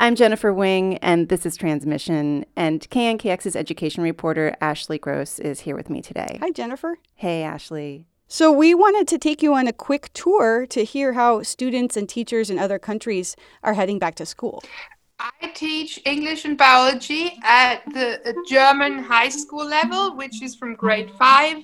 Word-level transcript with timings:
I'm 0.00 0.14
Jennifer 0.14 0.50
Wing, 0.50 0.96
and 1.02 1.28
this 1.28 1.44
is 1.44 1.58
Transmission. 1.58 2.46
And 2.56 2.80
KNKX's 2.88 3.54
education 3.54 4.02
reporter, 4.02 4.56
Ashley 4.58 4.98
Gross, 4.98 5.38
is 5.38 5.60
here 5.60 5.76
with 5.76 5.90
me 5.90 6.00
today. 6.00 6.38
Hi, 6.40 6.50
Jennifer. 6.52 6.98
Hey, 7.16 7.42
Ashley. 7.42 8.06
So, 8.26 8.50
we 8.50 8.74
wanted 8.74 9.06
to 9.08 9.18
take 9.18 9.42
you 9.42 9.52
on 9.52 9.66
a 9.66 9.74
quick 9.74 10.10
tour 10.14 10.64
to 10.68 10.84
hear 10.84 11.12
how 11.12 11.42
students 11.42 11.98
and 11.98 12.08
teachers 12.08 12.48
in 12.48 12.58
other 12.58 12.78
countries 12.78 13.36
are 13.62 13.74
heading 13.74 13.98
back 13.98 14.14
to 14.14 14.24
school. 14.24 14.64
I 15.18 15.48
teach 15.48 16.00
English 16.06 16.46
and 16.46 16.56
biology 16.56 17.38
at 17.42 17.84
the 17.92 18.34
German 18.48 19.00
high 19.00 19.28
school 19.28 19.66
level, 19.66 20.16
which 20.16 20.40
is 20.42 20.54
from 20.54 20.76
grade 20.76 21.10
5 21.18 21.62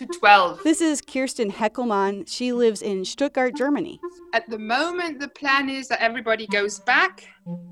to 0.00 0.06
12. 0.06 0.62
This 0.64 0.80
is 0.80 1.02
Kirsten 1.02 1.52
Heckelmann. 1.52 2.26
She 2.26 2.52
lives 2.52 2.80
in 2.80 3.04
Stuttgart, 3.04 3.54
Germany. 3.54 4.00
At 4.32 4.48
the 4.48 4.58
moment, 4.58 5.20
the 5.20 5.28
plan 5.28 5.68
is 5.68 5.88
that 5.88 6.00
everybody 6.00 6.46
goes 6.46 6.78
back, 6.78 7.26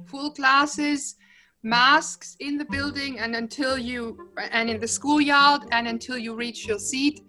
full 0.05 0.31
classes, 0.33 1.17
masks 1.63 2.37
in 2.41 2.59
the 2.59 2.67
building, 2.67 3.19
and 3.19 3.35
until 3.35 3.79
you, 3.79 4.29
and 4.51 4.69
in 4.69 4.79
the 4.79 4.87
schoolyard, 4.87 5.63
and 5.73 5.89
until 5.89 6.19
you 6.19 6.35
reach 6.35 6.67
your 6.67 6.79
seat. 6.79 7.23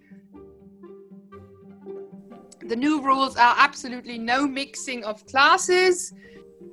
The 2.68 2.76
new 2.76 3.00
rules 3.00 3.36
are 3.36 3.54
absolutely 3.56 4.18
no 4.18 4.46
mixing 4.46 5.02
of 5.04 5.24
classes. 5.24 6.12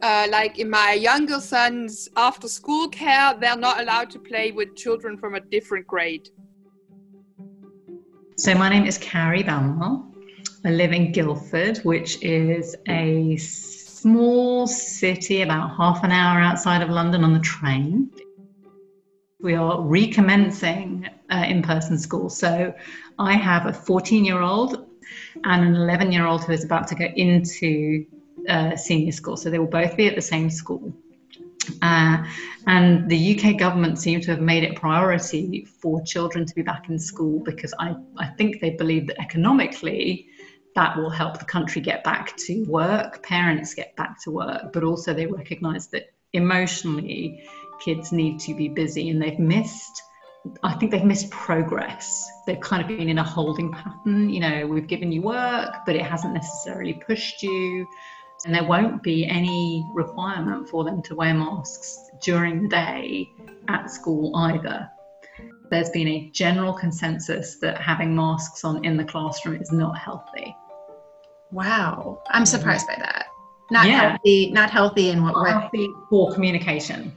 Uh, 0.02 0.28
like 0.30 0.60
in 0.60 0.70
my 0.70 0.92
younger 0.92 1.40
son's 1.40 2.10
after 2.18 2.50
school 2.50 2.90
care, 2.90 3.36
they're 3.40 3.56
not 3.56 3.80
allowed 3.80 4.10
to 4.10 4.20
play 4.20 4.52
with 4.52 4.76
children 4.76 5.18
from 5.18 5.36
a 5.36 5.40
different 5.40 5.88
grade. 5.88 6.30
So, 8.40 8.54
my 8.54 8.70
name 8.70 8.86
is 8.86 9.00
Carrie 9.00 9.42
Balmar. 9.42 10.04
I 10.64 10.70
live 10.70 10.92
in 10.92 11.12
Guildford, 11.12 11.80
which 11.80 12.22
is 12.22 12.76
a 12.88 13.36
small 13.38 14.68
city 14.68 15.42
about 15.42 15.76
half 15.76 16.04
an 16.04 16.12
hour 16.12 16.40
outside 16.40 16.84
of 16.84 16.92
London 16.92 17.24
on 17.24 17.34
the 17.34 17.40
train. 17.40 18.12
We 19.42 19.56
are 19.56 19.82
recommencing 19.82 21.10
uh, 21.32 21.46
in 21.48 21.64
person 21.64 21.98
school. 21.98 22.30
So, 22.30 22.76
I 23.18 23.34
have 23.34 23.66
a 23.66 23.74
14 23.74 24.24
year 24.24 24.42
old 24.42 24.86
and 25.44 25.64
an 25.64 25.74
11 25.74 26.12
year 26.12 26.28
old 26.28 26.44
who 26.44 26.52
is 26.54 26.64
about 26.64 26.88
to 26.90 26.96
go 26.96 27.06
into 27.06 28.06
uh, 28.48 28.76
senior 28.76 29.14
school. 29.14 29.36
So, 29.36 29.50
they 29.50 29.58
will 29.58 29.66
both 29.66 29.98
be 29.98 30.08
at 30.08 30.14
the 30.14 30.22
same 30.22 30.52
school. 30.52 30.94
Uh, 31.82 32.24
and 32.66 33.10
the 33.10 33.38
UK 33.38 33.58
government 33.58 34.00
seems 34.00 34.26
to 34.26 34.32
have 34.32 34.42
made 34.42 34.64
it 34.64 34.76
priority 34.76 35.66
for 35.66 36.02
children 36.04 36.46
to 36.46 36.56
be 36.56 36.62
back 36.62 36.90
in 36.90 37.00
school 37.00 37.40
because 37.44 37.74
I, 37.80 37.96
I 38.18 38.28
think 38.28 38.60
they 38.60 38.72
believe 38.72 39.08
that 39.08 39.20
economically 39.22 40.28
that 40.76 40.96
will 40.96 41.10
help 41.10 41.40
the 41.40 41.46
country 41.46 41.82
get 41.82 42.04
back 42.04 42.38
to 42.38 42.64
work, 42.66 43.24
parents 43.24 43.74
get 43.74 43.96
back 43.96 44.22
to 44.24 44.32
work, 44.32 44.72
but 44.74 44.84
also 44.84 45.12
they 45.14 45.26
recognize 45.26 45.88
that 45.88 46.14
emotionally 46.34 47.44
kids 47.80 48.12
need 48.12 48.40
to 48.42 48.54
be 48.54 48.68
busy 48.68 49.10
and 49.10 49.22
they've 49.22 49.40
missed. 49.40 50.04
I 50.62 50.74
think 50.76 50.92
they've 50.92 51.04
missed 51.04 51.32
progress. 51.32 52.30
They've 52.46 52.60
kind 52.60 52.82
of 52.82 52.88
been 52.88 53.10
in 53.10 53.18
a 53.18 53.24
holding 53.24 53.72
pattern. 53.72 54.30
You 54.30 54.40
know, 54.40 54.68
we've 54.68 54.88
given 54.88 55.12
you 55.12 55.24
work, 55.24 55.74
but 55.86 55.96
it 55.96 56.04
hasn't 56.04 56.34
necessarily 56.34 56.94
pushed 56.94 57.42
you 57.42 57.88
and 58.46 58.54
there 58.54 58.64
won't 58.64 59.02
be 59.04 59.26
any 59.26 59.86
requirement 59.94 60.70
for 60.70 60.84
them 60.84 61.02
to 61.04 61.16
wear 61.16 61.34
masks 61.34 62.10
during 62.22 62.64
the 62.64 62.70
day 62.70 63.30
at 63.68 63.90
school 63.90 64.36
either. 64.36 64.90
There's 65.70 65.90
been 65.90 66.08
a 66.08 66.30
general 66.32 66.74
consensus 66.74 67.56
that 67.58 67.82
having 67.82 68.16
masks 68.16 68.64
on 68.64 68.86
in 68.86 68.96
the 68.96 69.04
classroom 69.04 69.62
is 69.62 69.72
not 69.72 69.98
healthy. 69.98 70.56
Wow, 71.52 72.22
I'm 72.30 72.46
surprised 72.46 72.88
by 72.88 72.96
that. 73.00 73.28
Not 73.70 73.88
yeah. 73.88 74.12
healthy. 74.12 74.52
Not 74.52 74.70
healthy 74.70 75.10
in 75.10 75.24
what 75.24 75.36
way? 75.36 75.52
Healthy 75.52 75.90
for 76.10 76.32
communication. 76.34 77.12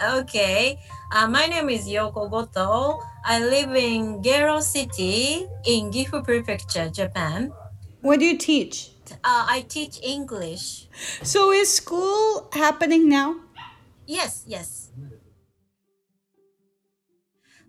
Okay, 0.00 0.78
uh, 1.12 1.26
my 1.26 1.46
name 1.46 1.68
is 1.68 1.88
Yoko 1.88 2.30
Goto. 2.30 3.00
I 3.24 3.40
live 3.40 3.74
in 3.74 4.22
Gero 4.22 4.60
City 4.60 5.46
in 5.66 5.90
Gifu 5.90 6.22
Prefecture, 6.24 6.88
Japan. 6.88 7.52
What 8.00 8.20
do 8.20 8.26
you 8.26 8.38
teach? 8.38 8.90
Uh, 9.10 9.46
I 9.48 9.64
teach 9.68 9.98
English. 10.02 10.86
So 11.22 11.50
is 11.50 11.74
school 11.74 12.48
happening 12.52 13.08
now? 13.08 13.40
Yes, 14.06 14.44
yes. 14.46 14.90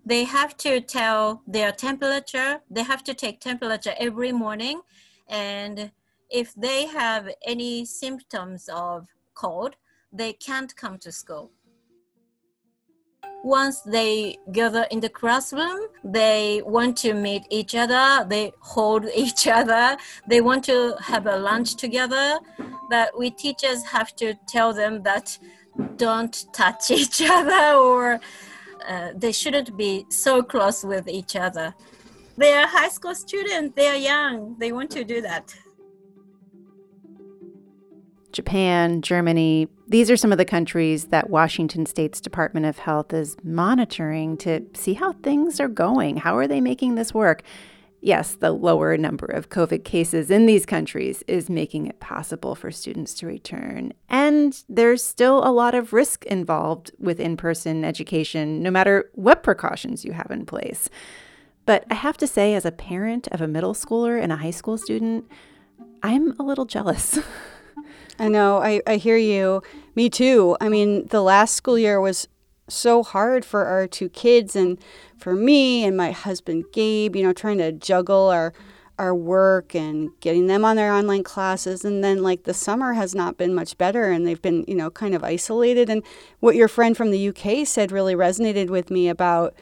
They 0.06 0.24
have 0.24 0.56
to 0.58 0.80
tell 0.80 1.42
their 1.46 1.72
temperature. 1.72 2.60
They 2.70 2.82
have 2.82 3.02
to 3.04 3.14
take 3.14 3.40
temperature 3.40 3.94
every 3.98 4.32
morning. 4.32 4.82
And 5.28 5.90
if 6.30 6.54
they 6.54 6.86
have 6.86 7.28
any 7.44 7.84
symptoms 7.84 8.68
of 8.72 9.08
cold, 9.34 9.76
they 10.12 10.32
can't 10.32 10.74
come 10.76 10.98
to 10.98 11.12
school 11.12 11.50
once 13.42 13.80
they 13.82 14.36
gather 14.52 14.86
in 14.90 15.00
the 15.00 15.08
classroom, 15.08 15.88
they 16.04 16.62
want 16.64 16.96
to 16.98 17.14
meet 17.14 17.42
each 17.50 17.74
other, 17.74 18.24
they 18.28 18.52
hold 18.60 19.06
each 19.14 19.46
other, 19.46 19.96
they 20.26 20.40
want 20.40 20.64
to 20.64 20.94
have 21.00 21.26
a 21.26 21.36
lunch 21.36 21.76
together. 21.76 22.38
But 22.88 23.18
we 23.18 23.30
teachers 23.30 23.84
have 23.84 24.14
to 24.16 24.34
tell 24.48 24.72
them 24.72 25.02
that 25.04 25.38
don't 25.96 26.44
touch 26.52 26.90
each 27.00 27.22
other 27.22 27.78
or 27.78 28.20
uh, 28.88 29.10
they 29.14 29.32
shouldn't 29.32 29.76
be 29.76 30.06
so 30.08 30.42
close 30.42 30.84
with 30.84 31.08
each 31.08 31.36
other. 31.36 31.74
They 32.36 32.54
are 32.54 32.66
high 32.66 32.88
school 32.88 33.14
students, 33.14 33.74
they 33.76 33.88
are 33.88 33.96
young, 33.96 34.56
they 34.58 34.72
want 34.72 34.90
to 34.92 35.04
do 35.04 35.20
that. 35.20 35.54
Japan, 38.32 39.02
Germany. 39.02 39.68
These 39.88 40.10
are 40.10 40.16
some 40.16 40.32
of 40.32 40.38
the 40.38 40.44
countries 40.44 41.06
that 41.06 41.30
Washington 41.30 41.86
State's 41.86 42.20
Department 42.20 42.66
of 42.66 42.78
Health 42.78 43.12
is 43.12 43.36
monitoring 43.42 44.36
to 44.38 44.64
see 44.74 44.94
how 44.94 45.12
things 45.12 45.60
are 45.60 45.68
going. 45.68 46.16
How 46.16 46.36
are 46.36 46.46
they 46.46 46.60
making 46.60 46.94
this 46.94 47.12
work? 47.12 47.42
Yes, 48.02 48.34
the 48.34 48.52
lower 48.52 48.96
number 48.96 49.26
of 49.26 49.50
COVID 49.50 49.84
cases 49.84 50.30
in 50.30 50.46
these 50.46 50.64
countries 50.64 51.22
is 51.28 51.50
making 51.50 51.86
it 51.86 52.00
possible 52.00 52.54
for 52.54 52.70
students 52.70 53.12
to 53.14 53.26
return. 53.26 53.92
And 54.08 54.62
there's 54.70 55.04
still 55.04 55.46
a 55.46 55.52
lot 55.52 55.74
of 55.74 55.92
risk 55.92 56.24
involved 56.24 56.92
with 56.98 57.20
in 57.20 57.36
person 57.36 57.84
education, 57.84 58.62
no 58.62 58.70
matter 58.70 59.10
what 59.14 59.42
precautions 59.42 60.04
you 60.04 60.12
have 60.12 60.30
in 60.30 60.46
place. 60.46 60.88
But 61.66 61.84
I 61.90 61.94
have 61.94 62.16
to 62.18 62.26
say, 62.26 62.54
as 62.54 62.64
a 62.64 62.72
parent 62.72 63.28
of 63.28 63.42
a 63.42 63.48
middle 63.48 63.74
schooler 63.74 64.20
and 64.20 64.32
a 64.32 64.36
high 64.36 64.50
school 64.50 64.78
student, 64.78 65.26
I'm 66.02 66.34
a 66.40 66.42
little 66.42 66.64
jealous. 66.64 67.18
I 68.20 68.28
know. 68.28 68.58
I, 68.58 68.82
I 68.86 68.96
hear 68.96 69.16
you. 69.16 69.62
Me 69.94 70.10
too. 70.10 70.54
I 70.60 70.68
mean, 70.68 71.06
the 71.06 71.22
last 71.22 71.54
school 71.54 71.78
year 71.78 71.98
was 71.98 72.28
so 72.68 73.02
hard 73.02 73.46
for 73.46 73.64
our 73.64 73.86
two 73.88 74.10
kids 74.10 74.54
and 74.54 74.78
for 75.16 75.34
me 75.34 75.84
and 75.84 75.96
my 75.96 76.10
husband 76.12 76.66
Gabe, 76.70 77.16
you 77.16 77.22
know, 77.22 77.32
trying 77.32 77.58
to 77.58 77.72
juggle 77.72 78.28
our 78.28 78.52
our 78.98 79.14
work 79.14 79.74
and 79.74 80.10
getting 80.20 80.46
them 80.46 80.62
on 80.62 80.76
their 80.76 80.92
online 80.92 81.24
classes 81.24 81.86
and 81.86 82.04
then 82.04 82.22
like 82.22 82.42
the 82.44 82.52
summer 82.52 82.92
has 82.92 83.14
not 83.14 83.38
been 83.38 83.54
much 83.54 83.78
better 83.78 84.10
and 84.10 84.26
they've 84.26 84.42
been, 84.42 84.62
you 84.68 84.74
know, 84.74 84.90
kind 84.90 85.14
of 85.14 85.24
isolated 85.24 85.88
and 85.88 86.02
what 86.40 86.54
your 86.54 86.68
friend 86.68 86.98
from 86.98 87.10
the 87.10 87.28
UK 87.30 87.66
said 87.66 87.90
really 87.90 88.14
resonated 88.14 88.68
with 88.68 88.90
me 88.90 89.08
about, 89.08 89.54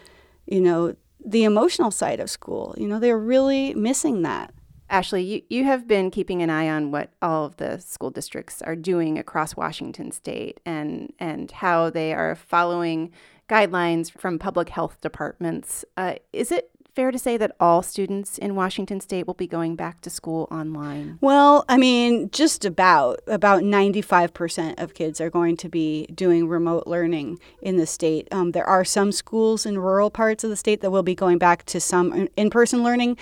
you 0.47 0.61
know, 0.61 0.97
the 1.25 1.45
emotional 1.45 1.93
side 1.93 2.19
of 2.19 2.29
school. 2.29 2.75
You 2.77 2.89
know, 2.89 2.99
they're 2.99 3.17
really 3.17 3.73
missing 3.75 4.23
that. 4.23 4.53
Ashley, 4.91 5.23
you, 5.23 5.43
you 5.49 5.65
have 5.65 5.87
been 5.87 6.11
keeping 6.11 6.43
an 6.43 6.51
eye 6.51 6.69
on 6.69 6.91
what 6.91 7.11
all 7.21 7.45
of 7.45 7.57
the 7.57 7.79
school 7.79 8.11
districts 8.11 8.63
are 8.63 8.77
doing 8.77 9.19
across 9.19 9.57
Washington 9.57 10.11
state 10.11 10.61
and, 10.65 11.13
and 11.19 11.51
how 11.51 11.91
they 11.91 12.15
are 12.15 12.35
following 12.35 13.13
guidelines 13.49 14.11
from 14.11 14.39
public 14.39 14.71
health 14.71 15.01
departments. 15.01 15.85
Uh, 15.97 16.15
is 16.33 16.53
it 16.53 16.71
fair 16.99 17.13
to 17.13 17.19
say 17.19 17.37
that 17.37 17.55
all 17.61 17.81
students 17.81 18.39
in 18.39 18.57
Washington 18.57 18.99
state 18.99 19.25
will 19.25 19.35
be 19.35 19.47
going 19.47 19.77
back 19.77 20.01
to 20.01 20.11
school 20.11 20.49
online? 20.51 21.17
Well, 21.21 21.65
I 21.69 21.77
mean, 21.77 22.29
just 22.31 22.65
about. 22.65 23.21
About 23.29 23.63
95% 23.63 24.83
of 24.83 24.95
kids 24.95 25.21
are 25.21 25.31
going 25.31 25.57
to 25.59 25.69
be 25.69 26.07
doing 26.07 26.49
remote 26.49 26.89
learning 26.89 27.39
in 27.63 27.77
the 27.77 27.87
state. 27.87 28.27
Um, 28.33 28.51
there 28.51 28.67
are 28.67 28.85
some 28.85 29.13
schools 29.13 29.65
in 29.65 29.79
rural 29.79 30.11
parts 30.11 30.43
of 30.43 30.51
the 30.51 30.57
state 30.57 30.81
that 30.81 30.91
will 30.91 31.05
be 31.05 31.15
going 31.15 31.39
back 31.39 31.65
to 31.67 31.81
some 31.81 32.29
in 32.37 32.51
person 32.51 32.83
learning. 32.83 33.17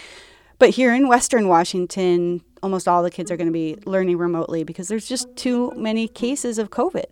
But 0.58 0.70
here 0.70 0.94
in 0.94 1.06
Western 1.06 1.49
Washington, 1.49 2.43
almost 2.62 2.88
all 2.88 3.03
the 3.03 3.11
kids 3.11 3.31
are 3.31 3.37
going 3.37 3.49
to 3.49 3.53
be 3.53 3.76
learning 3.85 4.17
remotely 4.17 4.64
because 4.64 4.88
there's 4.88 5.06
just 5.06 5.35
too 5.37 5.73
many 5.76 6.08
cases 6.08 6.58
of 6.58 6.70
COVID. 6.70 7.05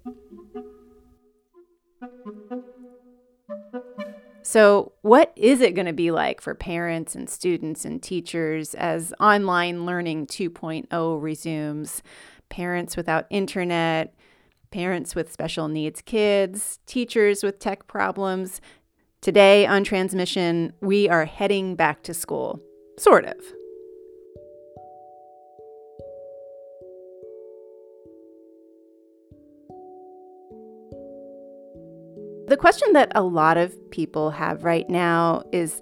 So, 4.43 4.93
what 5.02 5.32
is 5.37 5.61
it 5.61 5.75
going 5.75 5.87
to 5.87 5.93
be 5.93 6.11
like 6.11 6.41
for 6.41 6.55
parents 6.55 7.14
and 7.14 7.29
students 7.29 7.85
and 7.85 8.02
teachers 8.02 8.75
as 8.75 9.12
online 9.19 9.85
learning 9.85 10.26
2.0 10.26 11.20
resumes? 11.20 12.02
Parents 12.50 12.97
without 12.97 13.26
internet, 13.31 14.14
parents 14.70 15.14
with 15.14 15.32
special 15.32 15.69
needs 15.69 16.02
kids, 16.02 16.79
teachers 16.87 17.43
with 17.43 17.58
tech 17.58 17.87
problems. 17.87 18.61
Today 19.20 19.67
on 19.67 19.82
Transmission, 19.82 20.73
we 20.81 21.08
are 21.08 21.25
heading 21.25 21.75
back 21.75 22.02
to 22.02 22.14
school. 22.14 22.61
Sort 22.99 23.25
of. 23.25 23.37
The 32.46 32.58
question 32.58 32.93
that 32.93 33.11
a 33.14 33.23
lot 33.23 33.56
of 33.56 33.91
people 33.91 34.31
have 34.31 34.64
right 34.64 34.88
now 34.88 35.43
is 35.50 35.81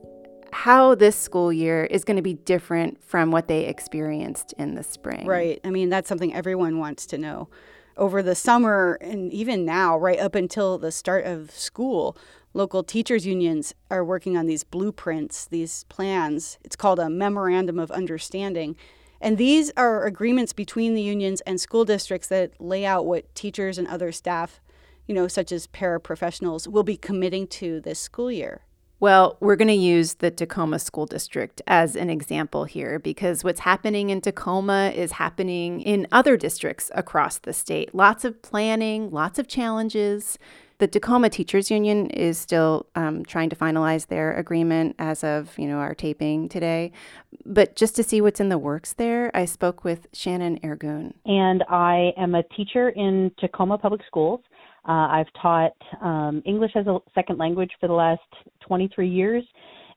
how 0.52 0.94
this 0.94 1.16
school 1.16 1.52
year 1.52 1.84
is 1.84 2.04
going 2.04 2.16
to 2.16 2.22
be 2.22 2.34
different 2.34 3.02
from 3.02 3.30
what 3.30 3.48
they 3.48 3.66
experienced 3.66 4.54
in 4.58 4.74
the 4.74 4.82
spring. 4.82 5.26
Right. 5.26 5.60
I 5.64 5.70
mean, 5.70 5.88
that's 5.88 6.08
something 6.08 6.32
everyone 6.32 6.78
wants 6.78 7.06
to 7.06 7.18
know. 7.18 7.48
Over 7.96 8.22
the 8.22 8.34
summer 8.34 8.98
and 9.00 9.32
even 9.32 9.64
now, 9.64 9.98
right 9.98 10.18
up 10.18 10.34
until 10.34 10.78
the 10.78 10.90
start 10.90 11.26
of 11.26 11.50
school, 11.50 12.16
local 12.54 12.82
teachers 12.82 13.26
unions 13.26 13.74
are 13.90 14.04
working 14.04 14.36
on 14.36 14.46
these 14.46 14.64
blueprints, 14.64 15.46
these 15.46 15.84
plans. 15.84 16.58
It's 16.64 16.76
called 16.76 16.98
a 16.98 17.10
memorandum 17.10 17.78
of 17.78 17.90
understanding. 17.90 18.76
And 19.20 19.38
these 19.38 19.70
are 19.76 20.04
agreements 20.04 20.52
between 20.52 20.94
the 20.94 21.02
unions 21.02 21.42
and 21.42 21.60
school 21.60 21.84
districts 21.84 22.28
that 22.28 22.60
lay 22.60 22.84
out 22.84 23.06
what 23.06 23.32
teachers 23.34 23.78
and 23.78 23.86
other 23.86 24.10
staff, 24.10 24.60
you 25.06 25.14
know, 25.14 25.28
such 25.28 25.52
as 25.52 25.66
paraprofessionals, 25.66 26.66
will 26.66 26.82
be 26.82 26.96
committing 26.96 27.46
to 27.48 27.80
this 27.80 28.00
school 28.00 28.32
year. 28.32 28.62
Well, 29.02 29.36
we're 29.40 29.56
going 29.56 29.66
to 29.66 29.74
use 29.74 30.14
the 30.14 30.30
Tacoma 30.30 30.78
School 30.78 31.06
District 31.06 31.60
as 31.66 31.96
an 31.96 32.08
example 32.08 32.66
here 32.66 33.00
because 33.00 33.42
what's 33.42 33.58
happening 33.58 34.10
in 34.10 34.20
Tacoma 34.20 34.92
is 34.94 35.10
happening 35.10 35.80
in 35.80 36.06
other 36.12 36.36
districts 36.36 36.88
across 36.94 37.38
the 37.38 37.52
state. 37.52 37.92
Lots 37.96 38.24
of 38.24 38.40
planning, 38.42 39.10
lots 39.10 39.40
of 39.40 39.48
challenges. 39.48 40.38
The 40.78 40.86
Tacoma 40.86 41.30
Teachers 41.30 41.68
Union 41.68 42.10
is 42.10 42.38
still 42.38 42.86
um, 42.94 43.24
trying 43.24 43.50
to 43.50 43.56
finalize 43.56 44.06
their 44.06 44.36
agreement 44.36 44.94
as 45.00 45.24
of 45.24 45.58
you 45.58 45.66
know 45.66 45.78
our 45.78 45.96
taping 45.96 46.48
today. 46.48 46.92
But 47.44 47.74
just 47.74 47.96
to 47.96 48.04
see 48.04 48.20
what's 48.20 48.38
in 48.38 48.50
the 48.50 48.58
works 48.58 48.92
there, 48.92 49.36
I 49.36 49.46
spoke 49.46 49.82
with 49.82 50.06
Shannon 50.12 50.60
Ergun. 50.60 51.14
And 51.26 51.64
I 51.68 52.12
am 52.16 52.36
a 52.36 52.44
teacher 52.44 52.90
in 52.90 53.32
Tacoma 53.40 53.78
Public 53.78 54.02
Schools. 54.06 54.42
Uh, 54.86 55.06
I've 55.10 55.32
taught 55.40 55.76
um, 56.00 56.42
English 56.44 56.72
as 56.74 56.86
a 56.86 56.98
second 57.14 57.38
language 57.38 57.70
for 57.80 57.86
the 57.86 57.92
last 57.92 58.20
23 58.66 59.08
years, 59.08 59.44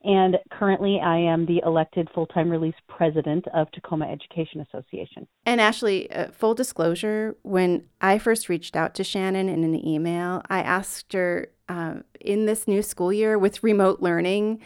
and 0.04 0.36
currently 0.52 1.00
I 1.02 1.16
am 1.16 1.44
the 1.44 1.60
elected 1.66 2.08
full 2.14 2.26
time 2.26 2.48
release 2.48 2.74
president 2.88 3.44
of 3.52 3.70
Tacoma 3.72 4.06
Education 4.06 4.60
Association. 4.60 5.26
And 5.44 5.60
Ashley, 5.60 6.10
uh, 6.12 6.30
full 6.30 6.54
disclosure, 6.54 7.36
when 7.42 7.86
I 8.00 8.18
first 8.18 8.48
reached 8.48 8.76
out 8.76 8.94
to 8.94 9.04
Shannon 9.04 9.48
in 9.48 9.64
an 9.64 9.86
email, 9.86 10.42
I 10.48 10.60
asked 10.60 11.12
her 11.14 11.48
uh, 11.68 11.96
in 12.20 12.46
this 12.46 12.68
new 12.68 12.82
school 12.82 13.12
year 13.12 13.36
with 13.38 13.64
remote 13.64 14.00
learning, 14.00 14.60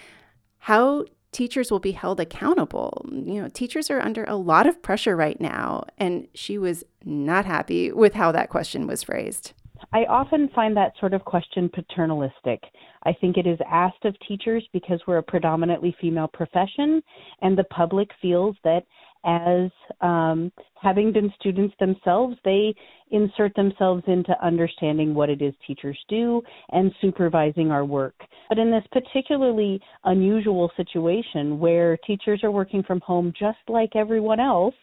how 0.58 1.06
teachers 1.32 1.70
will 1.70 1.78
be 1.78 1.92
held 1.92 2.20
accountable. 2.20 3.06
You 3.10 3.42
know, 3.42 3.48
teachers 3.48 3.90
are 3.90 4.00
under 4.00 4.24
a 4.24 4.36
lot 4.36 4.66
of 4.66 4.82
pressure 4.82 5.16
right 5.16 5.40
now, 5.40 5.84
and 5.96 6.28
she 6.34 6.58
was 6.58 6.84
not 7.04 7.46
happy 7.46 7.92
with 7.92 8.14
how 8.14 8.32
that 8.32 8.50
question 8.50 8.86
was 8.86 9.02
phrased. 9.02 9.54
I 9.92 10.04
often 10.04 10.48
find 10.54 10.76
that 10.76 10.92
sort 11.00 11.14
of 11.14 11.24
question 11.24 11.68
paternalistic. 11.68 12.62
I 13.04 13.12
think 13.20 13.36
it 13.36 13.46
is 13.46 13.58
asked 13.68 14.04
of 14.04 14.14
teachers 14.26 14.64
because 14.72 15.00
we're 15.06 15.18
a 15.18 15.22
predominantly 15.22 15.96
female 16.00 16.28
profession, 16.28 17.02
and 17.42 17.58
the 17.58 17.64
public 17.64 18.08
feels 18.22 18.56
that 18.62 18.84
as 19.24 19.70
um, 20.00 20.50
having 20.80 21.12
been 21.12 21.32
students 21.38 21.74
themselves, 21.78 22.36
they 22.44 22.74
insert 23.10 23.54
themselves 23.54 24.02
into 24.06 24.32
understanding 24.42 25.12
what 25.14 25.28
it 25.28 25.42
is 25.42 25.52
teachers 25.66 25.98
do 26.08 26.40
and 26.70 26.92
supervising 27.00 27.70
our 27.70 27.84
work. 27.84 28.14
But 28.48 28.58
in 28.58 28.70
this 28.70 28.84
particularly 28.92 29.80
unusual 30.04 30.70
situation 30.76 31.58
where 31.58 31.98
teachers 32.06 32.42
are 32.42 32.50
working 32.50 32.82
from 32.82 33.00
home 33.00 33.32
just 33.38 33.58
like 33.68 33.94
everyone 33.94 34.40
else, 34.40 34.74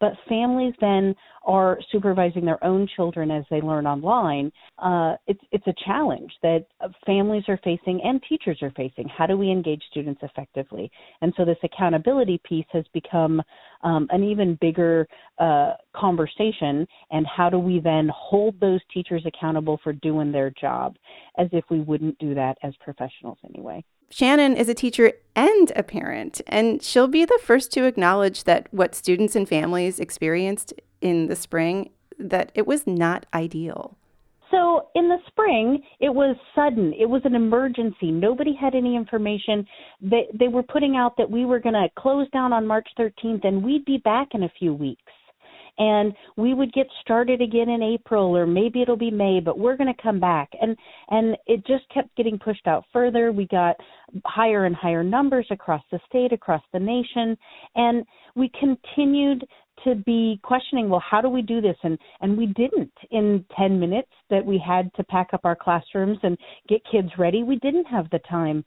but 0.00 0.12
families 0.28 0.74
then 0.80 1.14
are 1.44 1.78
supervising 1.92 2.44
their 2.44 2.62
own 2.64 2.88
children 2.96 3.30
as 3.30 3.44
they 3.50 3.60
learn 3.60 3.86
online. 3.86 4.50
Uh, 4.78 5.14
it's 5.26 5.40
it's 5.52 5.66
a 5.66 5.74
challenge 5.84 6.32
that 6.42 6.66
families 7.06 7.44
are 7.48 7.58
facing 7.62 8.00
and 8.02 8.20
teachers 8.28 8.58
are 8.62 8.72
facing. 8.72 9.08
How 9.08 9.26
do 9.26 9.36
we 9.36 9.50
engage 9.50 9.82
students 9.90 10.20
effectively? 10.22 10.90
And 11.22 11.32
so 11.36 11.44
this 11.44 11.56
accountability 11.62 12.40
piece 12.48 12.66
has 12.72 12.84
become 12.92 13.42
um, 13.82 14.06
an 14.10 14.24
even 14.24 14.58
bigger 14.60 15.06
uh, 15.38 15.74
conversation. 15.94 16.86
And 17.10 17.26
how 17.26 17.50
do 17.50 17.58
we 17.58 17.80
then 17.80 18.10
hold 18.14 18.58
those 18.60 18.80
teachers 18.92 19.24
accountable 19.26 19.78
for 19.82 19.92
doing 19.92 20.32
their 20.32 20.50
job, 20.50 20.96
as 21.38 21.48
if 21.52 21.64
we 21.70 21.80
wouldn't 21.80 22.18
do 22.18 22.34
that 22.34 22.56
as 22.62 22.74
professionals 22.84 23.38
anyway? 23.48 23.84
Shannon 24.10 24.56
is 24.56 24.68
a 24.68 24.74
teacher 24.74 25.12
and 25.36 25.72
a 25.76 25.84
parent, 25.84 26.40
and 26.48 26.82
she'll 26.82 27.08
be 27.08 27.24
the 27.24 27.38
first 27.42 27.72
to 27.72 27.84
acknowledge 27.84 28.44
that 28.44 28.66
what 28.72 28.94
students 28.94 29.36
and 29.36 29.48
families 29.48 30.00
experienced 30.00 30.74
in 31.00 31.28
the 31.28 31.36
spring 31.36 31.90
that 32.18 32.50
it 32.54 32.66
was 32.66 32.86
not 32.86 33.24
ideal. 33.32 33.96
So 34.50 34.88
in 34.96 35.08
the 35.08 35.18
spring, 35.28 35.82
it 36.00 36.12
was 36.12 36.36
sudden. 36.56 36.92
It 36.98 37.08
was 37.08 37.22
an 37.24 37.36
emergency. 37.36 38.10
Nobody 38.10 38.52
had 38.52 38.74
any 38.74 38.96
information. 38.96 39.64
They 40.00 40.26
they 40.34 40.48
were 40.48 40.64
putting 40.64 40.96
out 40.96 41.16
that 41.16 41.30
we 41.30 41.44
were 41.44 41.60
going 41.60 41.74
to 41.74 41.88
close 41.96 42.28
down 42.30 42.52
on 42.52 42.66
March 42.66 42.88
13th 42.98 43.44
and 43.44 43.62
we'd 43.62 43.84
be 43.84 43.98
back 43.98 44.28
in 44.34 44.42
a 44.42 44.52
few 44.58 44.74
weeks 44.74 45.12
and 45.80 46.12
we 46.36 46.52
would 46.52 46.72
get 46.74 46.86
started 47.00 47.40
again 47.40 47.70
in 47.70 47.82
April 47.82 48.36
or 48.36 48.46
maybe 48.46 48.82
it'll 48.82 48.96
be 48.96 49.10
May, 49.10 49.40
but 49.40 49.58
we're 49.58 49.78
going 49.78 49.92
to 49.92 50.02
come 50.02 50.20
back. 50.20 50.50
And 50.60 50.76
and 51.08 51.36
it 51.46 51.66
just 51.66 51.84
kept 51.92 52.14
getting 52.16 52.38
pushed 52.38 52.66
out 52.66 52.84
further. 52.92 53.32
We 53.32 53.46
got 53.46 53.76
higher 54.26 54.66
and 54.66 54.76
higher 54.76 55.02
numbers 55.02 55.46
across 55.50 55.82
the 55.90 55.98
state, 56.06 56.32
across 56.32 56.62
the 56.74 56.78
nation, 56.78 57.36
and 57.74 58.04
we 58.36 58.50
continued 58.60 59.44
to 59.84 59.94
be 59.94 60.38
questioning 60.42 60.90
well 60.90 61.02
how 61.10 61.22
do 61.22 61.28
we 61.30 61.40
do 61.40 61.62
this 61.62 61.76
and 61.84 61.98
and 62.20 62.36
we 62.36 62.46
didn't 62.46 62.92
in 63.12 63.42
10 63.56 63.80
minutes 63.80 64.10
that 64.28 64.44
we 64.44 64.62
had 64.64 64.92
to 64.94 65.04
pack 65.04 65.28
up 65.32 65.40
our 65.44 65.56
classrooms 65.56 66.18
and 66.22 66.36
get 66.68 66.82
kids 66.90 67.08
ready 67.16 67.42
we 67.42 67.56
didn't 67.60 67.86
have 67.86 68.04
the 68.10 68.18
time 68.28 68.62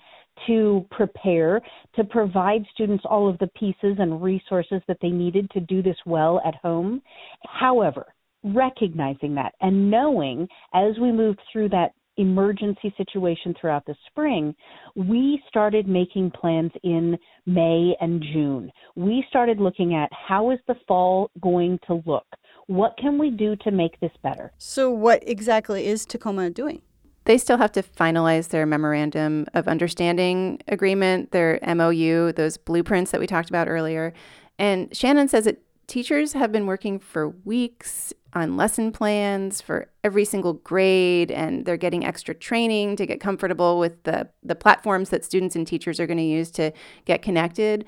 to 0.47 0.85
prepare, 0.91 1.61
to 1.95 2.03
provide 2.03 2.63
students 2.73 3.03
all 3.09 3.29
of 3.29 3.37
the 3.39 3.47
pieces 3.47 3.97
and 3.99 4.21
resources 4.21 4.81
that 4.87 4.97
they 5.01 5.09
needed 5.09 5.49
to 5.51 5.59
do 5.61 5.81
this 5.81 5.97
well 6.05 6.41
at 6.45 6.55
home. 6.55 7.01
However, 7.45 8.05
recognizing 8.43 9.35
that 9.35 9.53
and 9.61 9.89
knowing 9.89 10.47
as 10.73 10.97
we 10.99 11.11
moved 11.11 11.39
through 11.51 11.69
that 11.69 11.93
emergency 12.17 12.93
situation 12.97 13.55
throughout 13.59 13.85
the 13.85 13.95
spring, 14.07 14.53
we 14.95 15.41
started 15.47 15.87
making 15.87 16.31
plans 16.31 16.71
in 16.83 17.17
May 17.45 17.95
and 17.99 18.23
June. 18.33 18.71
We 18.95 19.25
started 19.29 19.59
looking 19.59 19.95
at 19.95 20.09
how 20.11 20.51
is 20.51 20.59
the 20.67 20.75
fall 20.87 21.31
going 21.41 21.79
to 21.87 22.03
look? 22.05 22.25
What 22.67 22.95
can 22.97 23.17
we 23.17 23.29
do 23.29 23.55
to 23.57 23.71
make 23.71 23.99
this 23.99 24.11
better? 24.21 24.51
So, 24.57 24.89
what 24.91 25.27
exactly 25.27 25.85
is 25.85 26.05
Tacoma 26.05 26.49
doing? 26.49 26.81
They 27.25 27.37
still 27.37 27.57
have 27.57 27.71
to 27.73 27.83
finalize 27.83 28.49
their 28.49 28.65
memorandum 28.65 29.45
of 29.53 29.67
understanding 29.67 30.59
agreement, 30.67 31.31
their 31.31 31.59
MOU, 31.65 32.33
those 32.33 32.57
blueprints 32.57 33.11
that 33.11 33.19
we 33.19 33.27
talked 33.27 33.49
about 33.49 33.67
earlier. 33.67 34.13
And 34.59 34.95
Shannon 34.95 35.27
says 35.27 35.45
that 35.45 35.61
teachers 35.87 36.33
have 36.33 36.51
been 36.51 36.65
working 36.65 36.99
for 36.99 37.29
weeks 37.29 38.13
on 38.33 38.57
lesson 38.57 38.91
plans 38.91 39.61
for 39.61 39.89
every 40.03 40.25
single 40.25 40.53
grade 40.53 41.31
and 41.31 41.65
they're 41.65 41.77
getting 41.77 42.03
extra 42.03 42.33
training 42.33 42.95
to 42.95 43.05
get 43.05 43.19
comfortable 43.19 43.77
with 43.77 44.01
the 44.03 44.27
the 44.41 44.55
platforms 44.55 45.09
that 45.09 45.23
students 45.23 45.55
and 45.55 45.67
teachers 45.67 45.99
are 45.99 46.07
going 46.07 46.17
to 46.17 46.23
use 46.23 46.49
to 46.51 46.71
get 47.05 47.21
connected. 47.21 47.85